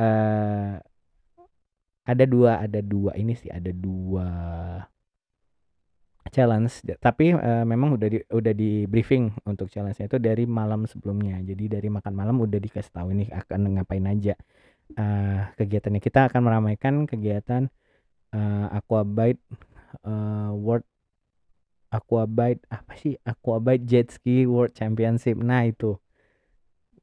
uh, 0.00 0.80
ada 2.06 2.24
dua 2.24 2.64
ada 2.64 2.80
dua 2.80 3.12
ini 3.20 3.36
sih 3.36 3.52
ada 3.52 3.68
dua 3.68 4.28
challenge. 6.30 6.82
Tapi 6.98 7.36
uh, 7.36 7.64
memang 7.68 8.00
udah 8.00 8.08
di 8.08 8.18
udah 8.32 8.52
di 8.56 8.88
briefing 8.88 9.30
untuk 9.46 9.70
challenge-nya 9.70 10.10
itu 10.10 10.18
dari 10.18 10.44
malam 10.48 10.88
sebelumnya. 10.88 11.38
Jadi 11.42 11.68
dari 11.68 11.88
makan 11.92 12.12
malam 12.16 12.36
udah 12.42 12.58
dikasih 12.58 12.92
tahu 12.92 13.12
ini 13.12 13.28
akan 13.30 13.76
ngapain 13.78 14.06
aja. 14.08 14.34
Uh, 14.94 15.50
kegiatannya 15.58 15.98
kita 15.98 16.30
akan 16.30 16.40
meramaikan 16.46 16.94
kegiatan 17.10 17.66
uh, 18.30 18.66
Aquabite 18.70 19.42
uh, 20.06 20.54
World 20.54 20.86
Aquabite 21.96 22.60
apa 22.68 22.92
sih? 23.00 23.16
Aquabite 23.24 23.88
Jet 23.88 24.12
Ski 24.12 24.44
World 24.44 24.76
Championship. 24.76 25.40
Nah 25.40 25.64
itu. 25.64 25.96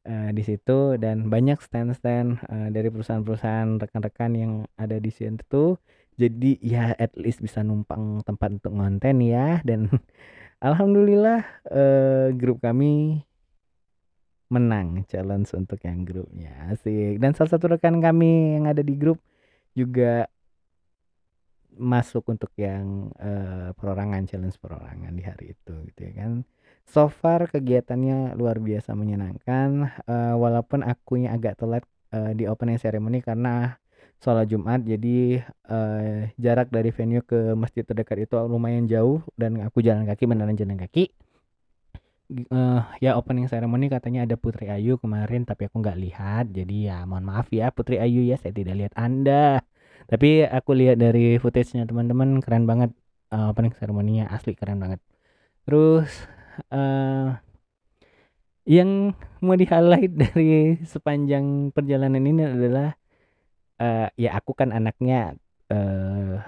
Uh, 0.04 0.36
di 0.36 0.44
situ 0.44 1.00
dan 1.00 1.32
banyak 1.32 1.64
stand-stand 1.64 2.36
uh, 2.52 2.68
dari 2.68 2.92
perusahaan-perusahaan 2.92 3.80
rekan-rekan 3.80 4.36
yang 4.36 4.54
ada 4.76 5.00
di 5.00 5.08
situ 5.08 5.80
jadi 6.18 6.62
ya 6.62 6.94
at 6.94 7.18
least 7.18 7.42
bisa 7.42 7.66
numpang 7.66 8.22
tempat 8.26 8.62
untuk 8.62 8.74
ngonten 8.78 9.18
ya. 9.26 9.62
Dan 9.66 9.90
alhamdulillah 10.68 11.42
uh, 11.70 12.28
grup 12.38 12.62
kami 12.62 13.24
menang 14.54 15.02
challenge 15.10 15.50
untuk 15.58 15.82
yang 15.82 16.06
grupnya 16.06 16.54
asik. 16.70 17.18
Dan 17.18 17.34
salah 17.34 17.58
satu 17.58 17.74
rekan 17.74 17.98
kami 17.98 18.62
yang 18.62 18.70
ada 18.70 18.86
di 18.86 18.94
grup 18.94 19.18
juga 19.74 20.30
masuk 21.78 22.30
untuk 22.30 22.54
yang 22.60 23.10
uh, 23.18 23.74
perorangan 23.78 24.26
challenge 24.30 24.58
perorangan 24.62 25.14
di 25.14 25.24
hari 25.26 25.58
itu 25.58 25.74
gitu 25.94 26.00
ya 26.10 26.14
kan. 26.26 26.46
So 26.84 27.08
far 27.08 27.48
kegiatannya 27.48 28.36
luar 28.36 28.60
biasa 28.60 28.92
menyenangkan 28.94 30.04
uh, 30.04 30.36
walaupun 30.36 30.84
akunya 30.84 31.32
agak 31.32 31.58
telat 31.58 31.84
uh, 32.12 32.36
di 32.36 32.46
opening 32.46 32.78
ceremony 32.78 33.24
karena 33.24 33.80
sholat 34.24 34.48
Jumat. 34.48 34.84
Jadi 34.88 35.40
uh, 35.68 36.32
jarak 36.40 36.72
dari 36.72 36.92
venue 36.96 37.24
ke 37.24 37.56
masjid 37.56 37.84
terdekat 37.84 38.28
itu 38.28 38.36
lumayan 38.48 38.88
jauh 38.88 39.20
dan 39.36 39.60
aku 39.64 39.84
jalan 39.84 40.08
kaki 40.08 40.24
beneran 40.28 40.56
jalan 40.56 40.80
kaki. 40.80 41.12
Uh, 42.50 42.82
ya 42.98 43.14
opening 43.20 43.46
ceremony 43.46 43.92
katanya 43.92 44.26
ada 44.26 44.40
Putri 44.40 44.66
Ayu 44.72 44.98
kemarin 44.98 45.44
tapi 45.44 45.68
aku 45.68 45.84
nggak 45.84 46.00
lihat. 46.00 46.46
Jadi 46.56 46.88
ya 46.88 47.04
mohon 47.04 47.28
maaf 47.28 47.52
ya 47.52 47.70
Putri 47.70 48.00
Ayu 48.00 48.24
ya 48.24 48.40
saya 48.40 48.56
tidak 48.56 48.76
lihat 48.80 48.94
Anda 48.96 49.62
tapi 50.08 50.44
aku 50.44 50.72
lihat 50.76 51.00
dari 51.00 51.38
footage-nya 51.40 51.88
teman-teman 51.88 52.40
keren 52.44 52.66
banget. 52.66 52.92
Uh, 53.34 53.50
opening 53.50 53.74
ceremony-nya 53.74 54.30
asli 54.30 54.54
keren 54.54 54.78
banget. 54.78 55.02
Terus 55.66 56.06
uh, 56.70 57.34
yang 58.64 59.18
mau 59.44 59.58
di 59.58 59.66
highlight 59.68 60.14
dari 60.30 60.78
sepanjang 60.86 61.74
perjalanan 61.74 62.24
ini 62.24 62.46
adalah 62.46 62.94
uh, 63.82 64.08
ya 64.16 64.38
aku 64.38 64.54
kan 64.54 64.70
anaknya 64.70 65.34
uh, 65.74 66.40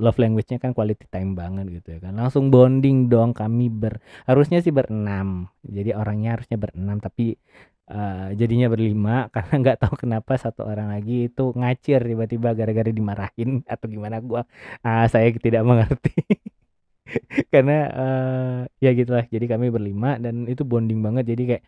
love 0.00 0.16
language-nya 0.16 0.56
kan 0.56 0.72
quality 0.72 1.04
time 1.12 1.36
banget 1.36 1.68
gitu 1.82 1.98
ya 1.98 2.08
kan. 2.08 2.16
Langsung 2.16 2.48
bonding 2.48 3.12
dong 3.12 3.36
kami 3.36 3.68
ber 3.68 4.00
harusnya 4.24 4.64
sih 4.64 4.72
berenam. 4.72 5.52
Jadi 5.60 5.92
orangnya 5.92 6.40
harusnya 6.40 6.56
berenam 6.56 6.96
tapi 7.02 7.36
uh, 7.90 8.30
jadinya 8.36 8.66
berlima 8.70 9.26
karena 9.34 9.54
nggak 9.62 9.78
tahu 9.82 9.94
kenapa 9.98 10.32
satu 10.38 10.62
orang 10.66 10.94
lagi 10.94 11.30
itu 11.30 11.50
ngacir 11.56 12.00
tiba-tiba 12.04 12.54
gara-gara 12.54 12.90
dimarahin 12.92 13.64
atau 13.66 13.86
gimana 13.90 14.20
gua 14.22 14.44
uh, 14.86 15.06
saya 15.10 15.30
tidak 15.34 15.62
mengerti. 15.66 16.14
Karena 17.52 17.78
uh, 17.92 18.58
ya 18.80 18.94
gitulah 18.96 19.26
jadi 19.28 19.44
kami 19.44 19.68
berlima 19.68 20.16
dan 20.16 20.48
itu 20.48 20.64
bonding 20.64 21.02
banget 21.04 21.34
jadi 21.34 21.42
kayak 21.44 21.64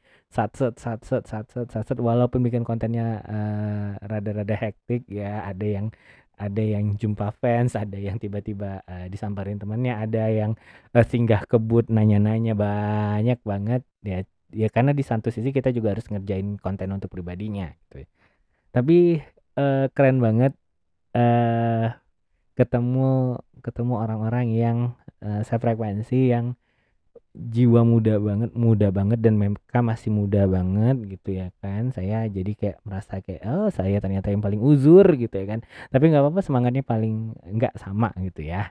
walaupun 2.00 2.40
bikin 2.40 2.64
kontennya 2.64 3.20
uh, 3.28 3.88
rada-rada 4.08 4.56
hektik 4.56 5.04
ya 5.10 5.44
ada 5.44 5.66
yang 5.66 5.86
ada 6.34 6.62
yang 6.62 6.98
jumpa 6.98 7.30
fans, 7.38 7.78
ada 7.78 7.94
yang 7.94 8.18
tiba-tiba 8.18 8.82
uh, 8.90 9.06
disamperin 9.06 9.58
temannya, 9.58 9.94
ada 9.94 10.26
yang 10.26 10.58
uh, 10.90 11.04
singgah 11.06 11.46
kebut 11.46 11.86
nanya-nanya 11.90 12.58
banyak 12.58 13.38
banget 13.46 13.82
ya 14.02 14.26
ya 14.52 14.68
karena 14.68 14.92
di 14.92 15.00
satu 15.06 15.32
sisi 15.32 15.54
kita 15.54 15.70
juga 15.72 15.96
harus 15.96 16.04
ngerjain 16.10 16.58
konten 16.60 16.88
untuk 16.92 17.12
pribadinya 17.12 17.72
gitu. 17.86 18.04
Ya. 18.04 18.08
Tapi 18.74 19.22
uh, 19.56 19.86
keren 19.94 20.18
banget 20.18 20.52
uh, 21.14 21.94
ketemu 22.54 23.38
ketemu 23.64 23.94
orang-orang 23.96 24.46
yang 24.52 24.78
uh, 25.24 25.42
sefrekuensi 25.46 26.30
yang 26.30 26.58
jiwa 27.34 27.82
muda 27.82 28.22
banget 28.22 28.54
muda 28.54 28.94
banget 28.94 29.18
dan 29.18 29.34
mereka 29.34 29.82
masih 29.82 30.14
muda 30.14 30.46
banget 30.46 31.18
gitu 31.18 31.34
ya 31.34 31.50
kan 31.58 31.90
saya 31.90 32.30
jadi 32.30 32.54
kayak 32.54 32.78
merasa 32.86 33.18
kayak 33.18 33.42
oh 33.42 33.70
saya 33.74 33.98
ternyata 33.98 34.30
yang 34.30 34.38
paling 34.38 34.62
uzur 34.62 35.02
gitu 35.18 35.34
ya 35.34 35.58
kan 35.58 35.60
tapi 35.90 36.14
nggak 36.14 36.22
apa-apa 36.22 36.46
semangatnya 36.46 36.86
paling 36.86 37.34
nggak 37.42 37.74
sama 37.74 38.14
gitu 38.22 38.46
ya 38.46 38.70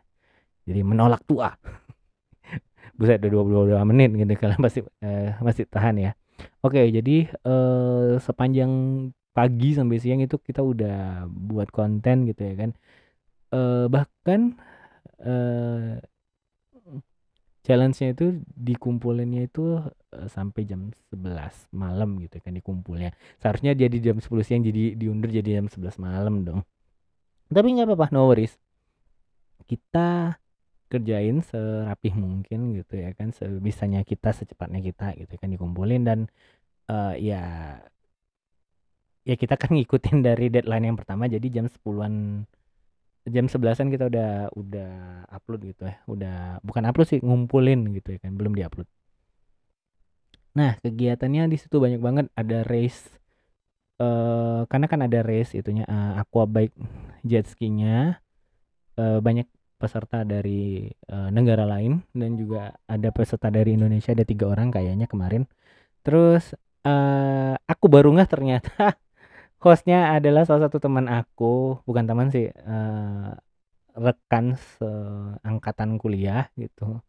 jadi 0.64 0.80
menolak 0.80 1.28
tua 1.28 1.60
buset 2.98 3.20
udah 3.24 3.76
22 3.76 3.90
menit 3.90 4.10
gitu 4.14 4.34
kalian 4.42 4.62
masih 4.62 4.82
uh, 5.02 5.38
masih 5.40 5.64
tahan 5.70 5.96
ya 5.98 6.12
oke 6.62 6.78
jadi 6.78 7.32
uh, 7.48 8.20
sepanjang 8.22 8.72
pagi 9.34 9.74
sampai 9.74 9.98
siang 9.98 10.22
itu 10.22 10.38
kita 10.38 10.62
udah 10.62 11.26
buat 11.26 11.74
konten 11.74 12.30
gitu 12.30 12.42
ya 12.44 12.54
kan 12.54 12.72
uh, 13.54 13.86
bahkan 13.90 14.58
uh, 15.26 15.98
challenge-nya 17.64 18.12
itu 18.12 18.44
dikumpulinnya 18.54 19.48
itu 19.48 19.80
uh, 19.80 20.28
sampai 20.28 20.68
jam 20.68 20.92
11 21.16 21.72
malam 21.72 22.20
gitu 22.20 22.38
kan 22.44 22.52
dikumpulnya. 22.52 23.16
Seharusnya 23.40 23.72
dia 23.72 23.88
di 23.88 24.04
jam 24.04 24.20
10 24.20 24.28
siang 24.44 24.62
jadi 24.68 25.00
diundur 25.00 25.32
jadi 25.32 25.64
jam 25.64 25.72
11 25.72 25.96
malam 26.04 26.44
dong. 26.44 26.60
Tapi 27.48 27.68
nggak 27.72 27.88
apa-apa, 27.88 28.12
no 28.12 28.28
worries. 28.28 28.60
Kita 29.64 30.36
kerjain 30.94 31.42
serapih 31.42 32.14
mungkin 32.14 32.78
gitu 32.78 33.02
ya 33.02 33.10
kan 33.18 33.34
sebisanya 33.34 34.06
kita 34.06 34.30
secepatnya 34.30 34.80
kita 34.86 35.18
gitu 35.18 35.34
kan 35.42 35.50
dikumpulin 35.50 36.06
dan 36.06 36.20
uh, 36.94 37.18
ya 37.18 37.44
ya 39.26 39.36
kita 39.40 39.58
kan 39.58 39.74
ngikutin 39.74 40.22
dari 40.28 40.54
deadline 40.54 40.94
yang 40.94 40.98
pertama 41.00 41.26
jadi 41.26 41.48
jam 41.50 41.66
10-an 41.66 42.46
jam 43.24 43.46
sebelasan 43.48 43.88
kita 43.88 44.12
udah 44.12 44.52
udah 44.52 44.94
upload 45.32 45.62
gitu 45.72 45.88
ya 45.88 45.96
udah 46.06 46.60
bukan 46.62 46.84
upload 46.86 47.08
sih 47.08 47.20
ngumpulin 47.24 47.88
gitu 47.96 48.16
ya 48.16 48.20
kan 48.20 48.36
belum 48.36 48.52
diupload. 48.52 48.88
Nah 50.54 50.78
kegiatannya 50.84 51.48
di 51.48 51.58
situ 51.58 51.80
banyak 51.80 52.04
banget 52.04 52.26
ada 52.36 52.68
race 52.68 53.08
uh, 54.04 54.68
karena 54.68 54.86
kan 54.92 55.00
ada 55.08 55.24
race 55.24 55.56
itunya 55.56 55.88
uh, 55.88 56.20
aqua 56.20 56.44
bike 56.44 56.76
jet 57.24 57.48
skinya 57.48 58.20
uh, 59.00 59.24
banyak 59.24 59.48
peserta 59.78 60.24
dari 60.24 60.88
uh, 61.12 61.30
negara 61.34 61.68
lain 61.68 62.00
dan 62.16 62.40
juga 62.40 62.72
ada 62.88 63.10
peserta 63.12 63.52
dari 63.52 63.76
Indonesia 63.76 64.16
ada 64.16 64.24
tiga 64.24 64.48
orang 64.48 64.72
kayaknya 64.72 65.06
kemarin. 65.12 65.44
Terus 66.06 66.56
uh, 66.88 67.56
aku 67.68 67.86
baru 67.92 68.16
nggak 68.16 68.32
ternyata 68.32 68.96
hostnya 69.64 70.16
adalah 70.16 70.48
salah 70.48 70.68
satu 70.68 70.80
teman 70.80 71.08
aku 71.12 71.84
bukan 71.84 72.06
teman 72.08 72.28
sih 72.32 72.48
uh, 72.52 73.36
rekan 73.94 74.56
seangkatan 74.80 76.00
kuliah 76.02 76.48
gitu. 76.56 77.04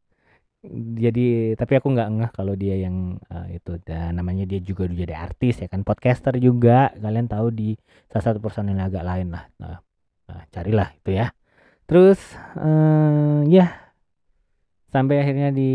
Jadi 0.96 1.52
tapi 1.60 1.76
aku 1.76 1.92
nggak 1.92 2.08
ngeh 2.08 2.30
kalau 2.32 2.56
dia 2.56 2.74
yang 2.80 3.20
uh, 3.28 3.46
itu. 3.52 3.78
Dan 3.84 4.16
namanya 4.16 4.48
dia 4.48 4.58
juga 4.64 4.88
jadi 4.88 5.14
artis 5.14 5.60
ya 5.62 5.68
kan 5.70 5.84
podcaster 5.86 6.34
juga. 6.40 6.90
Kalian 6.96 7.28
tahu 7.28 7.52
di 7.52 7.70
salah 8.08 8.34
satu 8.34 8.40
yang 8.64 8.80
agak 8.80 9.04
lain 9.04 9.28
lah. 9.30 9.44
Nah, 9.60 9.78
nah 10.24 10.42
carilah 10.50 10.90
itu 10.96 11.12
ya 11.20 11.28
terus 11.84 12.18
uh, 12.56 13.44
ya 13.44 13.84
sampai 14.94 15.20
akhirnya 15.20 15.50
di 15.50 15.72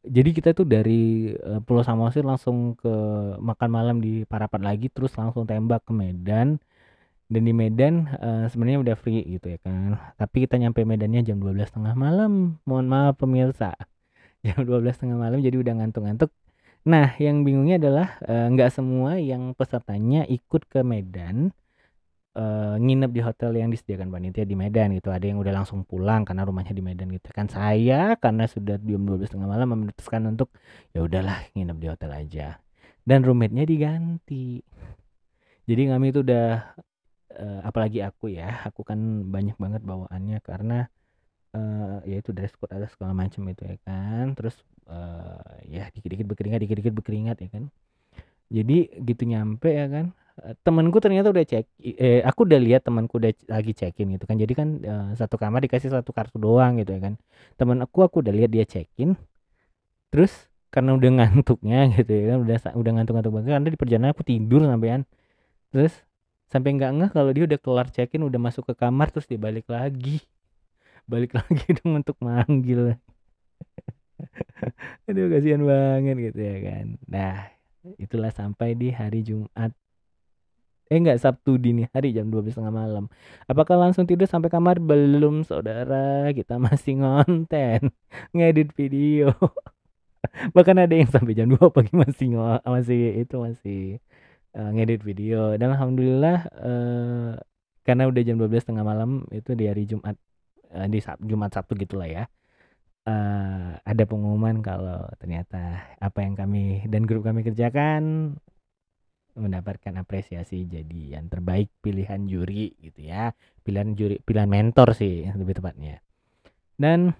jadi 0.00 0.30
kita 0.32 0.56
tuh 0.56 0.64
dari 0.64 1.32
uh, 1.36 1.60
Pulau 1.60 1.84
Samosir 1.84 2.24
langsung 2.24 2.72
ke 2.72 2.88
makan 3.36 3.68
malam 3.68 3.96
di 4.00 4.24
Parapat 4.24 4.64
lagi 4.64 4.88
terus 4.88 5.12
langsung 5.12 5.44
tembak 5.44 5.84
ke 5.84 5.92
Medan. 5.92 6.56
Dan 7.30 7.42
di 7.46 7.52
Medan 7.54 8.10
uh, 8.18 8.48
sebenarnya 8.50 8.80
udah 8.82 8.96
free 8.96 9.22
gitu 9.22 9.54
ya 9.54 9.58
kan. 9.60 10.00
Tapi 10.16 10.48
kita 10.48 10.56
nyampe 10.56 10.82
Medannya 10.88 11.22
jam 11.22 11.38
12 11.38 11.76
tengah 11.76 11.94
malam. 11.94 12.58
Mohon 12.64 12.86
maaf 12.88 13.14
pemirsa. 13.20 13.76
Jam 14.46 14.64
12 14.64 14.96
tengah 14.96 15.20
malam 15.20 15.44
jadi 15.44 15.60
udah 15.60 15.84
ngantuk-ngantuk. 15.84 16.32
Nah 16.88 17.12
yang 17.20 17.44
bingungnya 17.44 17.76
adalah 17.76 18.16
nggak 18.24 18.70
uh, 18.72 18.74
semua 18.74 19.20
yang 19.20 19.52
pesertanya 19.52 20.24
ikut 20.24 20.64
ke 20.64 20.80
Medan 20.80 21.52
uh, 22.36 22.76
nginep 22.78 23.10
di 23.10 23.20
hotel 23.24 23.50
yang 23.58 23.70
disediakan 23.72 24.10
panitia 24.12 24.46
di 24.46 24.54
Medan 24.54 24.94
gitu. 24.94 25.10
Ada 25.10 25.30
yang 25.30 25.38
udah 25.42 25.52
langsung 25.62 25.82
pulang 25.82 26.22
karena 26.22 26.46
rumahnya 26.46 26.74
di 26.74 26.84
Medan 26.84 27.10
gitu 27.10 27.30
kan. 27.34 27.50
Saya 27.50 28.14
karena 28.18 28.46
sudah 28.46 28.78
jam 28.78 29.02
12 29.02 29.30
tengah 29.30 29.48
malam 29.48 29.74
memutuskan 29.74 30.22
untuk 30.30 30.52
ya 30.94 31.02
udahlah 31.02 31.50
nginep 31.54 31.76
di 31.78 31.86
hotel 31.90 32.10
aja. 32.14 32.48
Dan 33.02 33.26
roommate-nya 33.26 33.64
diganti. 33.66 34.60
Jadi 35.66 35.82
kami 35.86 36.10
itu 36.10 36.20
udah 36.22 36.76
uh, 37.38 37.60
apalagi 37.64 38.02
aku 38.04 38.30
ya, 38.30 38.62
aku 38.66 38.82
kan 38.86 38.98
banyak 39.30 39.56
banget 39.56 39.82
bawaannya 39.82 40.38
karena 40.42 40.90
uh, 41.54 42.02
ya 42.02 42.18
itu 42.18 42.30
dress 42.34 42.54
code 42.58 42.74
ada 42.74 42.86
segala 42.90 43.16
macam 43.16 43.46
itu 43.50 43.62
ya 43.66 43.76
kan. 43.82 44.34
Terus 44.36 44.58
uh, 44.86 45.62
ya 45.66 45.88
dikit-dikit 45.90 46.26
berkeringat, 46.26 46.60
dikit-dikit 46.62 46.94
berkeringat 46.94 47.38
ya 47.42 47.48
kan. 47.50 47.64
Jadi 48.50 48.90
gitu 49.06 49.22
nyampe 49.30 49.70
ya 49.70 49.86
kan 49.86 50.10
temanku 50.64 50.98
ternyata 51.04 51.28
udah 51.32 51.44
cek 51.44 51.66
eh 51.80 52.20
aku 52.24 52.48
udah 52.48 52.60
lihat 52.60 52.82
temanku 52.86 53.20
udah 53.20 53.32
lagi 53.48 53.72
cekin 53.76 54.16
gitu 54.16 54.24
kan. 54.24 54.36
Jadi 54.40 54.52
kan 54.56 54.68
uh, 54.82 55.08
satu 55.16 55.36
kamar 55.36 55.64
dikasih 55.64 55.92
satu 55.92 56.10
kartu 56.16 56.40
doang 56.40 56.80
gitu 56.80 56.96
ya 56.96 57.00
kan. 57.10 57.14
Teman 57.60 57.80
aku 57.84 58.04
aku 58.06 58.24
udah 58.24 58.32
lihat 58.34 58.50
dia 58.52 58.64
cekin 58.64 59.16
terus 60.10 60.50
karena 60.74 60.94
udah 60.98 61.10
ngantuknya 61.22 61.86
gitu 61.98 62.10
ya 62.10 62.24
kan 62.34 62.38
udah 62.46 62.56
udah 62.78 62.92
ngantuk-ngantuk 62.98 63.32
banget 63.34 63.48
karena 63.54 63.68
di 63.70 63.80
perjalanan 63.80 64.10
aku 64.14 64.22
tidur 64.26 64.60
sampean. 64.64 65.02
Terus 65.70 65.94
sampai 66.50 66.70
nggak 66.74 66.90
ngeh 66.98 67.10
kalau 67.14 67.30
dia 67.30 67.44
udah 67.46 67.60
kelar 67.62 67.88
check-in 67.94 68.22
udah 68.26 68.40
masuk 68.42 68.66
ke 68.70 68.74
kamar 68.74 69.08
terus 69.14 69.26
dia 69.30 69.38
balik 69.38 69.66
lagi. 69.70 70.22
Balik 71.10 71.34
lagi 71.34 71.66
dong 71.82 71.98
untuk 71.98 72.14
manggil. 72.22 72.94
Aduh 75.10 75.26
kasihan 75.26 75.62
banget 75.66 76.30
gitu 76.30 76.38
ya 76.38 76.56
kan. 76.62 76.86
Nah 77.10 77.50
itulah 77.98 78.30
sampai 78.30 78.76
di 78.78 78.92
hari 78.92 79.26
Jumat 79.26 79.72
eh 80.90 80.98
enggak 80.98 81.22
Sabtu 81.22 81.54
dini 81.54 81.86
hari 81.94 82.10
jam 82.10 82.26
12 82.34 82.50
tengah 82.50 82.74
malam. 82.74 83.06
Apakah 83.46 83.78
langsung 83.78 84.10
tidur 84.10 84.26
sampai 84.26 84.50
kamar? 84.50 84.82
Belum 84.82 85.46
saudara. 85.46 86.34
Kita 86.34 86.58
masih 86.58 86.98
ngonten 86.98 87.94
ngedit 88.34 88.74
video. 88.74 89.30
Bahkan 90.54 90.76
ada 90.82 90.90
yang 90.90 91.06
sampai 91.06 91.38
jam 91.38 91.46
2 91.46 91.62
pagi 91.70 91.94
masih 91.94 92.34
masih 92.66 93.22
itu 93.22 93.36
masih 93.38 93.80
uh, 94.58 94.70
ngedit 94.74 95.06
video. 95.06 95.54
Dan 95.54 95.78
alhamdulillah 95.78 96.50
uh, 96.58 97.38
karena 97.86 98.10
udah 98.10 98.22
jam 98.26 98.36
12 98.42 98.50
tengah 98.74 98.82
malam 98.82 99.30
itu 99.30 99.54
di 99.54 99.70
hari 99.70 99.86
Jumat 99.86 100.18
uh, 100.74 100.90
di 100.90 100.98
Sab 100.98 101.22
Jumat 101.22 101.54
Sabtu 101.54 101.78
gitulah 101.78 102.10
ya. 102.10 102.26
Uh, 103.06 103.78
ada 103.86 104.04
pengumuman 104.04 104.58
kalau 104.60 105.06
ternyata 105.22 105.86
apa 106.02 106.18
yang 106.20 106.34
kami 106.34 106.84
dan 106.90 107.06
grup 107.06 107.24
kami 107.24 107.46
kerjakan 107.46 108.36
mendapatkan 109.36 109.94
apresiasi 110.00 110.66
jadi 110.66 111.18
yang 111.18 111.30
terbaik 111.30 111.70
pilihan 111.84 112.26
juri 112.26 112.74
gitu 112.80 113.06
ya. 113.10 113.34
Pilihan 113.62 113.94
juri 113.94 114.18
pilihan 114.22 114.50
mentor 114.50 114.96
sih 114.96 115.28
lebih 115.34 115.58
tepatnya. 115.58 116.02
Dan 116.80 117.12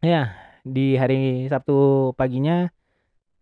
ya 0.00 0.36
di 0.62 0.94
hari 0.94 1.46
Sabtu 1.46 2.12
paginya 2.14 2.70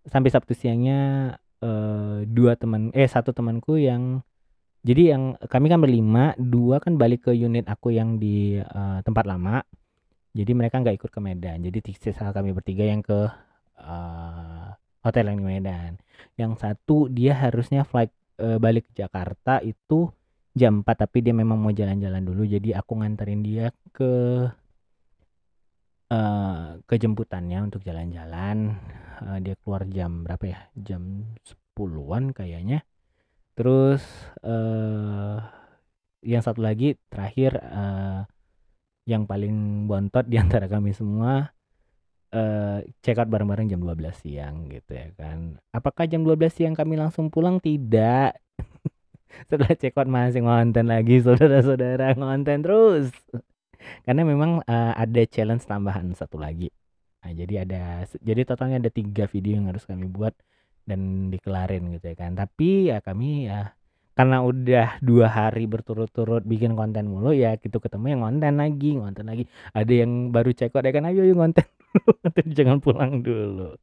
sampai 0.04 0.30
Sabtu 0.32 0.52
siangnya 0.52 1.32
uh, 1.64 2.24
dua 2.28 2.56
teman 2.56 2.92
eh 2.92 3.08
satu 3.08 3.32
temanku 3.32 3.80
yang 3.80 4.20
jadi 4.84 5.16
yang 5.16 5.40
kami 5.48 5.72
kan 5.72 5.80
berlima 5.80 6.36
dua 6.36 6.76
kan 6.76 7.00
balik 7.00 7.28
ke 7.28 7.32
unit 7.32 7.64
aku 7.64 7.96
yang 7.96 8.20
di 8.20 8.60
uh, 8.60 9.00
tempat 9.00 9.24
lama. 9.24 9.64
Jadi 10.34 10.50
mereka 10.52 10.82
nggak 10.82 10.98
ikut 10.98 11.10
ke 11.14 11.20
Medan. 11.22 11.62
Jadi 11.64 11.78
sisa 11.94 12.34
kami 12.34 12.50
bertiga 12.52 12.84
yang 12.84 13.00
ke 13.00 13.30
uh, 13.80 14.68
hotel 15.04 15.30
yang 15.30 15.38
di 15.38 15.46
Medan. 15.46 15.92
Yang 16.34 16.52
satu 16.64 17.06
dia 17.12 17.36
harusnya 17.36 17.84
flight 17.84 18.10
uh, 18.40 18.56
balik 18.56 18.88
ke 18.90 19.04
Jakarta 19.04 19.60
itu 19.60 20.10
jam 20.54 20.82
4 20.86 21.04
tapi 21.06 21.20
dia 21.20 21.36
memang 21.36 21.60
mau 21.60 21.70
jalan-jalan 21.70 22.24
dulu. 22.24 22.42
Jadi 22.48 22.72
aku 22.72 22.98
nganterin 22.98 23.42
dia 23.44 23.70
ke 23.92 24.12
uh, 26.10 26.80
kejemputannya 26.88 27.58
untuk 27.70 27.84
jalan-jalan. 27.84 28.80
Uh, 29.22 29.38
dia 29.38 29.54
keluar 29.62 29.86
jam 29.86 30.26
berapa 30.26 30.44
ya? 30.48 30.60
Jam 30.74 31.36
10-an 31.76 32.34
kayaknya. 32.34 32.82
Terus 33.54 34.02
uh, 34.42 35.38
yang 36.24 36.42
satu 36.42 36.64
lagi 36.64 36.98
terakhir 37.06 37.60
uh, 37.62 38.26
yang 39.04 39.28
paling 39.28 39.86
bontot 39.86 40.24
di 40.26 40.40
antara 40.40 40.66
kami 40.66 40.90
semua 40.96 41.53
uh, 42.34 42.78
check 43.00 43.16
out 43.16 43.30
bareng-bareng 43.30 43.70
jam 43.70 43.80
12 43.80 44.10
siang 44.26 44.66
gitu 44.68 44.90
ya 44.92 45.08
kan. 45.14 45.62
Apakah 45.70 46.10
jam 46.10 46.26
12 46.26 46.50
siang 46.50 46.74
kami 46.74 46.98
langsung 46.98 47.30
pulang? 47.30 47.62
Tidak. 47.62 48.34
Setelah 49.48 49.74
check 49.78 49.94
out 49.94 50.10
masih 50.10 50.42
ngonten 50.42 50.90
lagi 50.90 51.20
saudara-saudara 51.24 52.18
ngonten 52.18 52.60
terus. 52.66 53.08
Karena 54.02 54.26
memang 54.26 54.64
uh, 54.66 54.92
ada 54.96 55.22
challenge 55.30 55.64
tambahan 55.64 56.10
satu 56.18 56.36
lagi. 56.40 56.68
Nah, 57.24 57.32
jadi 57.32 57.64
ada 57.64 58.04
jadi 58.20 58.44
totalnya 58.44 58.84
ada 58.84 58.92
tiga 58.92 59.24
video 59.24 59.56
yang 59.56 59.72
harus 59.72 59.88
kami 59.88 60.04
buat 60.10 60.36
dan 60.84 61.32
dikelarin 61.32 61.96
gitu 61.96 62.12
ya 62.12 62.16
kan. 62.18 62.36
Tapi 62.36 62.92
ya 62.92 63.00
kami 63.00 63.48
ya 63.48 63.72
karena 64.14 64.46
udah 64.46 65.02
dua 65.02 65.26
hari 65.26 65.66
berturut-turut 65.66 66.46
bikin 66.46 66.78
konten 66.78 67.10
mulu 67.10 67.34
ya 67.34 67.58
gitu 67.58 67.82
ketemu 67.82 68.14
yang 68.14 68.22
konten 68.22 68.54
lagi 68.62 68.90
konten 68.94 69.26
lagi. 69.26 69.44
Ada 69.74 69.92
yang 70.06 70.30
baru 70.30 70.54
cek 70.54 70.70
kok 70.70 70.86
ya 70.86 70.94
kan 70.94 71.10
ayo 71.10 71.26
yuk 71.26 71.38
konten 71.38 71.66
jangan 72.56 72.78
pulang 72.78 73.26
dulu. 73.26 73.74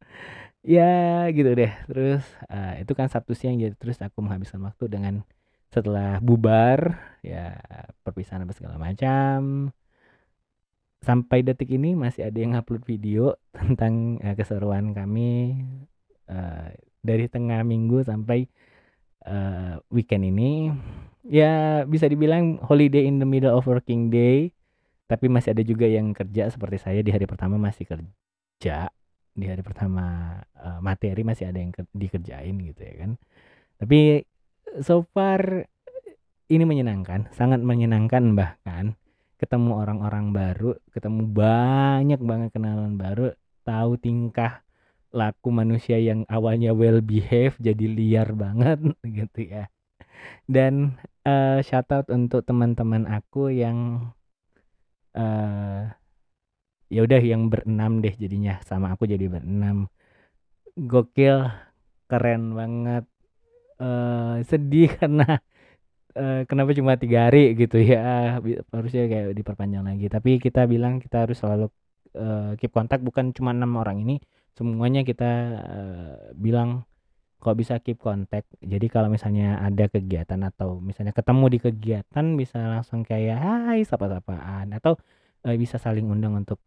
Ya 0.63 1.27
gitu 1.35 1.51
deh. 1.51 1.71
Terus 1.89 2.23
uh, 2.47 2.79
itu 2.79 2.91
kan 2.95 3.11
Sabtu 3.11 3.35
siang 3.35 3.59
jadi 3.59 3.75
terus 3.75 3.99
aku 3.99 4.23
menghabiskan 4.23 4.63
waktu 4.63 4.87
dengan 4.87 5.27
setelah 5.71 6.19
bubar 6.23 6.99
ya 7.23 7.59
perpisahan 8.07 8.47
apa 8.47 8.55
segala 8.55 8.79
macam. 8.79 9.71
Sampai 11.01 11.41
detik 11.43 11.73
ini 11.73 11.97
masih 11.97 12.29
ada 12.29 12.39
yang 12.39 12.55
upload 12.55 12.87
video 12.87 13.35
tentang 13.51 14.15
uh, 14.23 14.31
keseruan 14.37 14.95
kami 14.95 15.59
uh, 16.31 16.71
dari 17.03 17.25
tengah 17.27 17.65
minggu 17.65 18.05
sampai 18.05 18.47
uh, 19.25 19.81
weekend 19.93 20.25
ini 20.25 20.71
ya 21.25 21.83
bisa 21.85 22.09
dibilang 22.09 22.57
holiday 22.65 23.05
in 23.05 23.21
the 23.21 23.27
middle 23.27 23.53
of 23.53 23.67
working 23.69 24.09
day 24.09 24.49
tapi 25.11 25.27
masih 25.27 25.51
ada 25.51 25.63
juga 25.67 25.85
yang 25.91 26.15
kerja 26.15 26.47
seperti 26.47 26.79
saya 26.79 27.03
di 27.03 27.11
hari 27.11 27.27
pertama 27.27 27.59
masih 27.59 27.83
kerja 27.83 28.87
di 29.31 29.45
hari 29.47 29.63
pertama 29.63 30.39
uh, 30.59 30.79
materi 30.83 31.23
masih 31.23 31.47
ada 31.51 31.59
yang 31.59 31.71
dikerjain 31.95 32.55
gitu 32.63 32.81
ya 32.83 32.93
kan. 33.03 33.11
Tapi 33.79 34.23
so 34.83 35.07
far 35.11 35.67
ini 36.51 36.63
menyenangkan 36.67 37.31
sangat 37.31 37.63
menyenangkan 37.63 38.35
bahkan 38.35 38.99
ketemu 39.39 39.81
orang-orang 39.81 40.35
baru, 40.35 40.77
ketemu 40.93 41.25
banyak 41.31 42.21
banget 42.21 42.49
kenalan 42.53 42.93
baru, 42.99 43.33
tahu 43.65 43.97
tingkah 43.97 44.61
laku 45.11 45.51
manusia 45.51 45.99
yang 45.99 46.23
awalnya 46.31 46.71
well 46.71 47.03
behave 47.03 47.55
jadi 47.59 47.85
liar 47.87 48.31
banget 48.35 48.79
gitu 49.19 49.39
ya. 49.47 49.67
Dan 50.47 50.99
uh, 51.27 51.59
shout 51.63 51.89
out 51.91 52.07
untuk 52.07 52.45
teman-teman 52.47 53.07
aku 53.09 53.51
yang 53.51 54.11
uh, 55.15 55.91
ya 56.91 56.99
udah 57.03 57.21
yang 57.23 57.47
berenam 57.47 58.03
deh 58.03 58.15
jadinya 58.15 58.59
sama 58.63 58.95
aku 58.95 59.07
jadi 59.07 59.27
berenam. 59.27 59.91
Gokil, 60.75 61.51
keren 62.07 62.55
banget. 62.55 63.05
Uh, 63.81 64.45
sedih 64.45 64.93
karena 64.99 65.41
uh, 66.15 66.41
kenapa 66.47 66.71
cuma 66.75 66.95
tiga 66.99 67.27
hari 67.27 67.55
gitu 67.55 67.81
ya 67.81 68.37
harusnya 68.69 69.09
kayak 69.09 69.33
diperpanjang 69.33 69.81
lagi 69.81 70.05
tapi 70.05 70.37
kita 70.37 70.69
bilang 70.69 71.01
kita 71.01 71.25
harus 71.25 71.41
selalu 71.41 71.67
uh, 72.13 72.53
keep 72.59 72.69
kontak 72.69 72.99
bukan 73.01 73.31
cuma 73.33 73.55
enam 73.55 73.73
orang 73.79 74.03
ini 74.03 74.21
semuanya 74.55 75.01
kita 75.07 75.31
uh, 75.63 76.15
bilang 76.35 76.83
kok 77.41 77.57
bisa 77.57 77.81
keep 77.81 77.97
kontak 77.97 78.45
jadi 78.61 78.85
kalau 78.85 79.09
misalnya 79.09 79.57
ada 79.57 79.89
kegiatan 79.89 80.37
atau 80.45 80.77
misalnya 80.77 81.09
ketemu 81.09 81.45
di 81.49 81.57
kegiatan 81.57 82.25
bisa 82.37 82.59
langsung 82.79 83.01
kayak 83.01 83.37
hai 83.41 83.81
sapa-sapaan. 83.81 84.69
Atau 84.77 85.01
uh, 85.47 85.55
bisa 85.57 85.81
saling 85.81 86.05
undang 86.09 86.37
untuk 86.37 86.61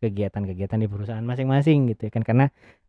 kegiatan-kegiatan 0.00 0.76
uh, 0.76 0.82
di 0.84 0.88
perusahaan 0.88 1.24
masing-masing 1.24 1.92
gitu 1.92 2.08
ya 2.08 2.12
kan. 2.12 2.24
Karena 2.24 2.46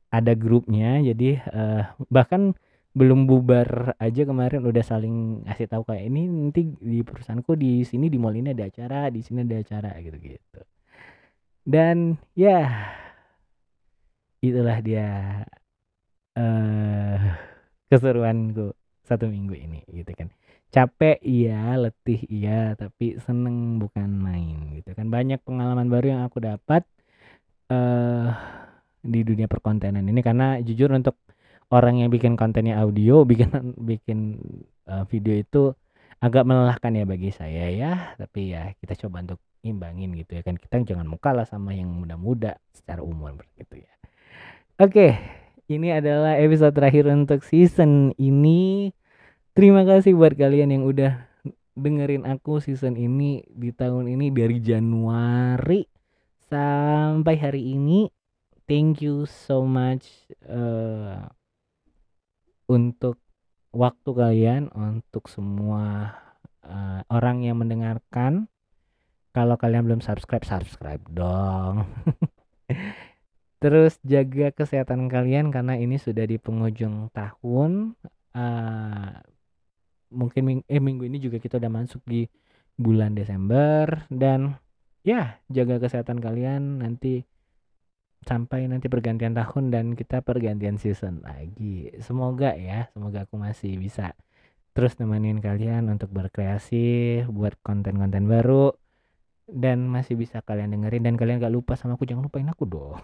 ada 0.08 0.34
grupnya 0.36 1.04
jadi 1.04 1.44
uh, 1.52 1.84
bahkan 2.08 2.56
belum 2.98 3.30
bubar 3.30 3.94
aja 4.02 4.26
kemarin 4.26 4.66
udah 4.66 4.82
saling 4.82 5.46
ngasih 5.46 5.70
tahu 5.70 5.86
kayak 5.86 6.10
ini 6.10 6.26
nanti 6.26 6.74
di 6.82 7.06
perusahaanku 7.06 7.54
di 7.54 7.86
sini 7.86 8.10
di 8.10 8.18
mall 8.18 8.34
ini 8.34 8.58
ada 8.58 8.66
acara 8.66 9.14
di 9.14 9.22
sini 9.22 9.46
ada 9.46 9.62
acara 9.62 9.94
gitu 10.02 10.18
gitu 10.18 10.62
dan 11.62 12.18
ya 12.34 12.66
itulah 14.42 14.78
dia 14.86 15.42
uh, 16.38 17.20
keseruanku 17.90 18.76
satu 19.08 19.26
minggu 19.32 19.56
ini 19.58 19.80
gitu 19.90 20.12
kan. 20.14 20.30
Capek 20.68 21.24
iya 21.24 21.80
letih 21.80 22.28
iya 22.28 22.76
tapi 22.76 23.16
seneng 23.24 23.80
bukan 23.80 24.10
main 24.12 24.76
gitu 24.78 24.92
kan. 24.94 25.08
Banyak 25.08 25.42
pengalaman 25.48 25.88
baru 25.88 26.20
yang 26.20 26.22
aku 26.28 26.44
dapat 26.44 26.84
uh, 27.72 28.36
di 29.02 29.24
dunia 29.24 29.48
perkontenan 29.48 30.04
ini. 30.06 30.20
Karena 30.20 30.60
jujur 30.60 30.92
untuk 30.92 31.16
orang 31.72 32.04
yang 32.04 32.10
bikin 32.12 32.36
kontennya 32.36 32.84
audio 32.84 33.24
bikin 33.32 33.50
bikin 33.80 34.20
uh, 34.92 35.08
video 35.08 35.34
itu 35.40 35.72
agak 36.18 36.44
melelahkan 36.44 36.92
ya 36.94 37.06
bagi 37.08 37.32
saya 37.32 37.72
ya. 37.72 37.94
Tapi 38.20 38.54
ya 38.54 38.76
kita 38.84 39.08
coba 39.08 39.24
untuk 39.24 39.40
imbangin 39.64 40.12
gitu 40.20 40.36
ya 40.36 40.44
kan. 40.44 40.60
Kita 40.60 40.84
jangan 40.84 41.08
mau 41.08 41.18
kalah 41.18 41.48
sama 41.48 41.72
yang 41.72 41.88
muda-muda 41.88 42.60
secara 42.76 43.00
umum 43.00 43.40
begitu 43.40 43.88
ya 43.88 43.97
oke 44.78 45.38
ini 45.68 45.92
adalah 45.92 46.40
episode 46.40 46.72
terakhir 46.72 47.12
untuk 47.12 47.44
season 47.44 48.16
ini. 48.16 48.96
Terima 49.52 49.84
kasih 49.84 50.16
buat 50.16 50.32
kalian 50.32 50.72
yang 50.72 50.84
udah 50.88 51.28
dengerin 51.76 52.24
aku 52.24 52.64
season 52.64 52.96
ini 52.96 53.44
di 53.52 53.76
tahun 53.76 54.08
ini 54.08 54.32
dari 54.32 54.64
Januari 54.64 55.84
sampai 56.48 57.36
hari 57.36 57.76
ini. 57.76 58.08
Thank 58.64 59.04
you 59.04 59.28
so 59.28 59.68
much 59.68 60.08
uh, 60.48 61.28
untuk 62.72 63.20
waktu 63.76 64.10
kalian 64.12 64.72
untuk 64.72 65.28
semua 65.28 66.16
uh, 66.64 67.04
orang 67.12 67.44
yang 67.44 67.60
mendengarkan. 67.60 68.48
Kalau 69.36 69.60
kalian 69.60 69.86
belum 69.86 70.02
subscribe 70.02 70.48
subscribe 70.48 71.04
dong 71.12 71.86
terus 73.58 73.98
jaga 74.06 74.54
kesehatan 74.54 75.10
kalian 75.10 75.50
karena 75.50 75.74
ini 75.78 75.98
sudah 75.98 76.30
di 76.30 76.38
penghujung 76.38 77.10
tahun 77.10 77.98
uh, 78.38 79.12
mungkin 80.14 80.42
ming 80.46 80.60
eh 80.70 80.80
minggu 80.80 81.04
ini 81.10 81.18
juga 81.18 81.42
kita 81.42 81.58
udah 81.58 81.72
masuk 81.72 82.02
di 82.06 82.30
bulan 82.78 83.18
Desember 83.18 84.06
dan 84.14 84.62
ya 85.02 85.42
jaga 85.50 85.82
kesehatan 85.82 86.22
kalian 86.22 86.86
nanti 86.86 87.26
sampai 88.28 88.68
nanti 88.68 88.92
pergantian 88.92 89.34
tahun 89.34 89.72
dan 89.72 89.86
kita 89.96 90.20
pergantian 90.20 90.76
season 90.76 91.24
lagi. 91.24 91.96
Semoga 92.04 92.54
ya, 92.60 92.92
semoga 92.92 93.24
aku 93.24 93.40
masih 93.40 93.80
bisa 93.80 94.12
terus 94.76 94.94
nemenin 95.02 95.42
kalian 95.42 95.90
untuk 95.90 96.14
berkreasi, 96.14 97.26
buat 97.32 97.58
konten-konten 97.66 98.30
baru 98.30 98.78
dan 99.50 99.88
masih 99.90 100.20
bisa 100.20 100.44
kalian 100.46 100.76
dengerin 100.76 101.08
dan 101.08 101.16
kalian 101.18 101.42
gak 101.42 101.56
lupa 101.56 101.74
sama 101.74 101.98
aku 101.98 102.06
jangan 102.06 102.28
lupain 102.30 102.46
aku 102.46 102.68
dong. 102.70 103.02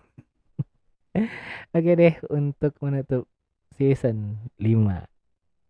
Oke 1.77 1.93
deh 1.93 2.17
untuk 2.33 2.73
menutup 2.81 3.29
season 3.77 4.49
5 4.57 5.05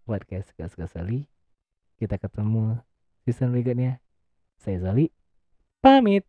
podcast 0.07 0.55
Gas 0.55 0.71
Gasali. 0.79 1.27
Kita 1.99 2.15
ketemu 2.15 2.79
season 3.27 3.51
berikutnya. 3.51 3.99
Saya 4.63 4.79
Zali. 4.79 5.11
Pamit. 5.83 6.23